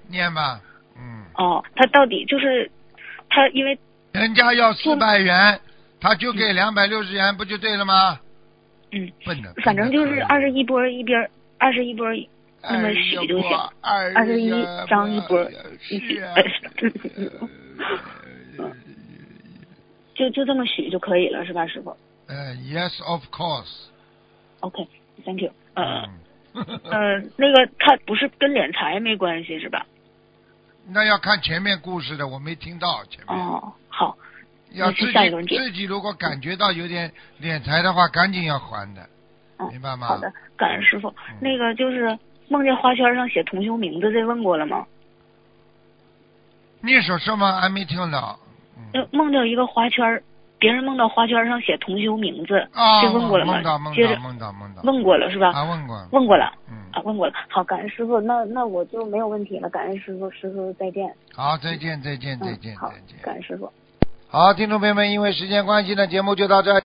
[0.09, 0.59] 念吧，
[0.97, 2.69] 嗯，哦，他到底就是
[3.29, 3.77] 他因为
[4.11, 5.59] 人家要四百元，
[6.01, 8.19] 他就给两百六十元，不就对了吗？
[8.91, 12.07] 嗯，笨的，反正就是二十十一波一边二十一波
[12.61, 13.49] 那么许就行。
[13.81, 14.49] 二二十一
[14.87, 15.43] 张一波
[15.89, 16.35] 一起，是啊
[20.15, 21.95] 就就这么许就可以了，是吧，师傅
[22.27, 23.87] 呃，Yes, of course。
[24.61, 25.51] ？OK，Thank、you。
[25.75, 26.07] 呃
[26.53, 29.85] 嗯，呃，那个他不是跟敛财没关系是吧？
[30.87, 33.37] 那要看前面故事的，我没听到前面。
[33.37, 34.15] 哦，好，
[34.73, 37.11] 要自己自己如果感觉到有点
[37.41, 39.09] 敛财的话，赶紧要还的，
[39.59, 40.07] 嗯明白吗？
[40.07, 41.07] 好的，感恩师傅。
[41.09, 42.17] 嗯那个就是
[42.49, 44.85] 梦见花圈上写同修名字，这问过了吗？
[46.81, 47.59] 你说什么？
[47.59, 48.39] 还没听到。
[48.77, 50.21] 嗯就梦到一个花圈儿，
[50.63, 54.81] 别人梦到花圈上写同修名字，啊，这问过了吗梦到梦接着到梦到梦到。
[54.83, 55.51] 问过了是吧？
[55.51, 56.07] 啊，问过。
[56.13, 56.53] 问过了。
[56.71, 57.33] 嗯，啊，问过了。
[57.49, 59.69] 好，感恩师傅，那那我就没有问题了。
[59.69, 61.13] 感恩师傅，师傅再见。
[61.35, 63.19] 好，再见再见再嗯，见好再见。
[63.21, 63.69] 感恩师傅。
[64.29, 66.79] 好，听众朋友们，因为时间关系呢，节目就到这儿。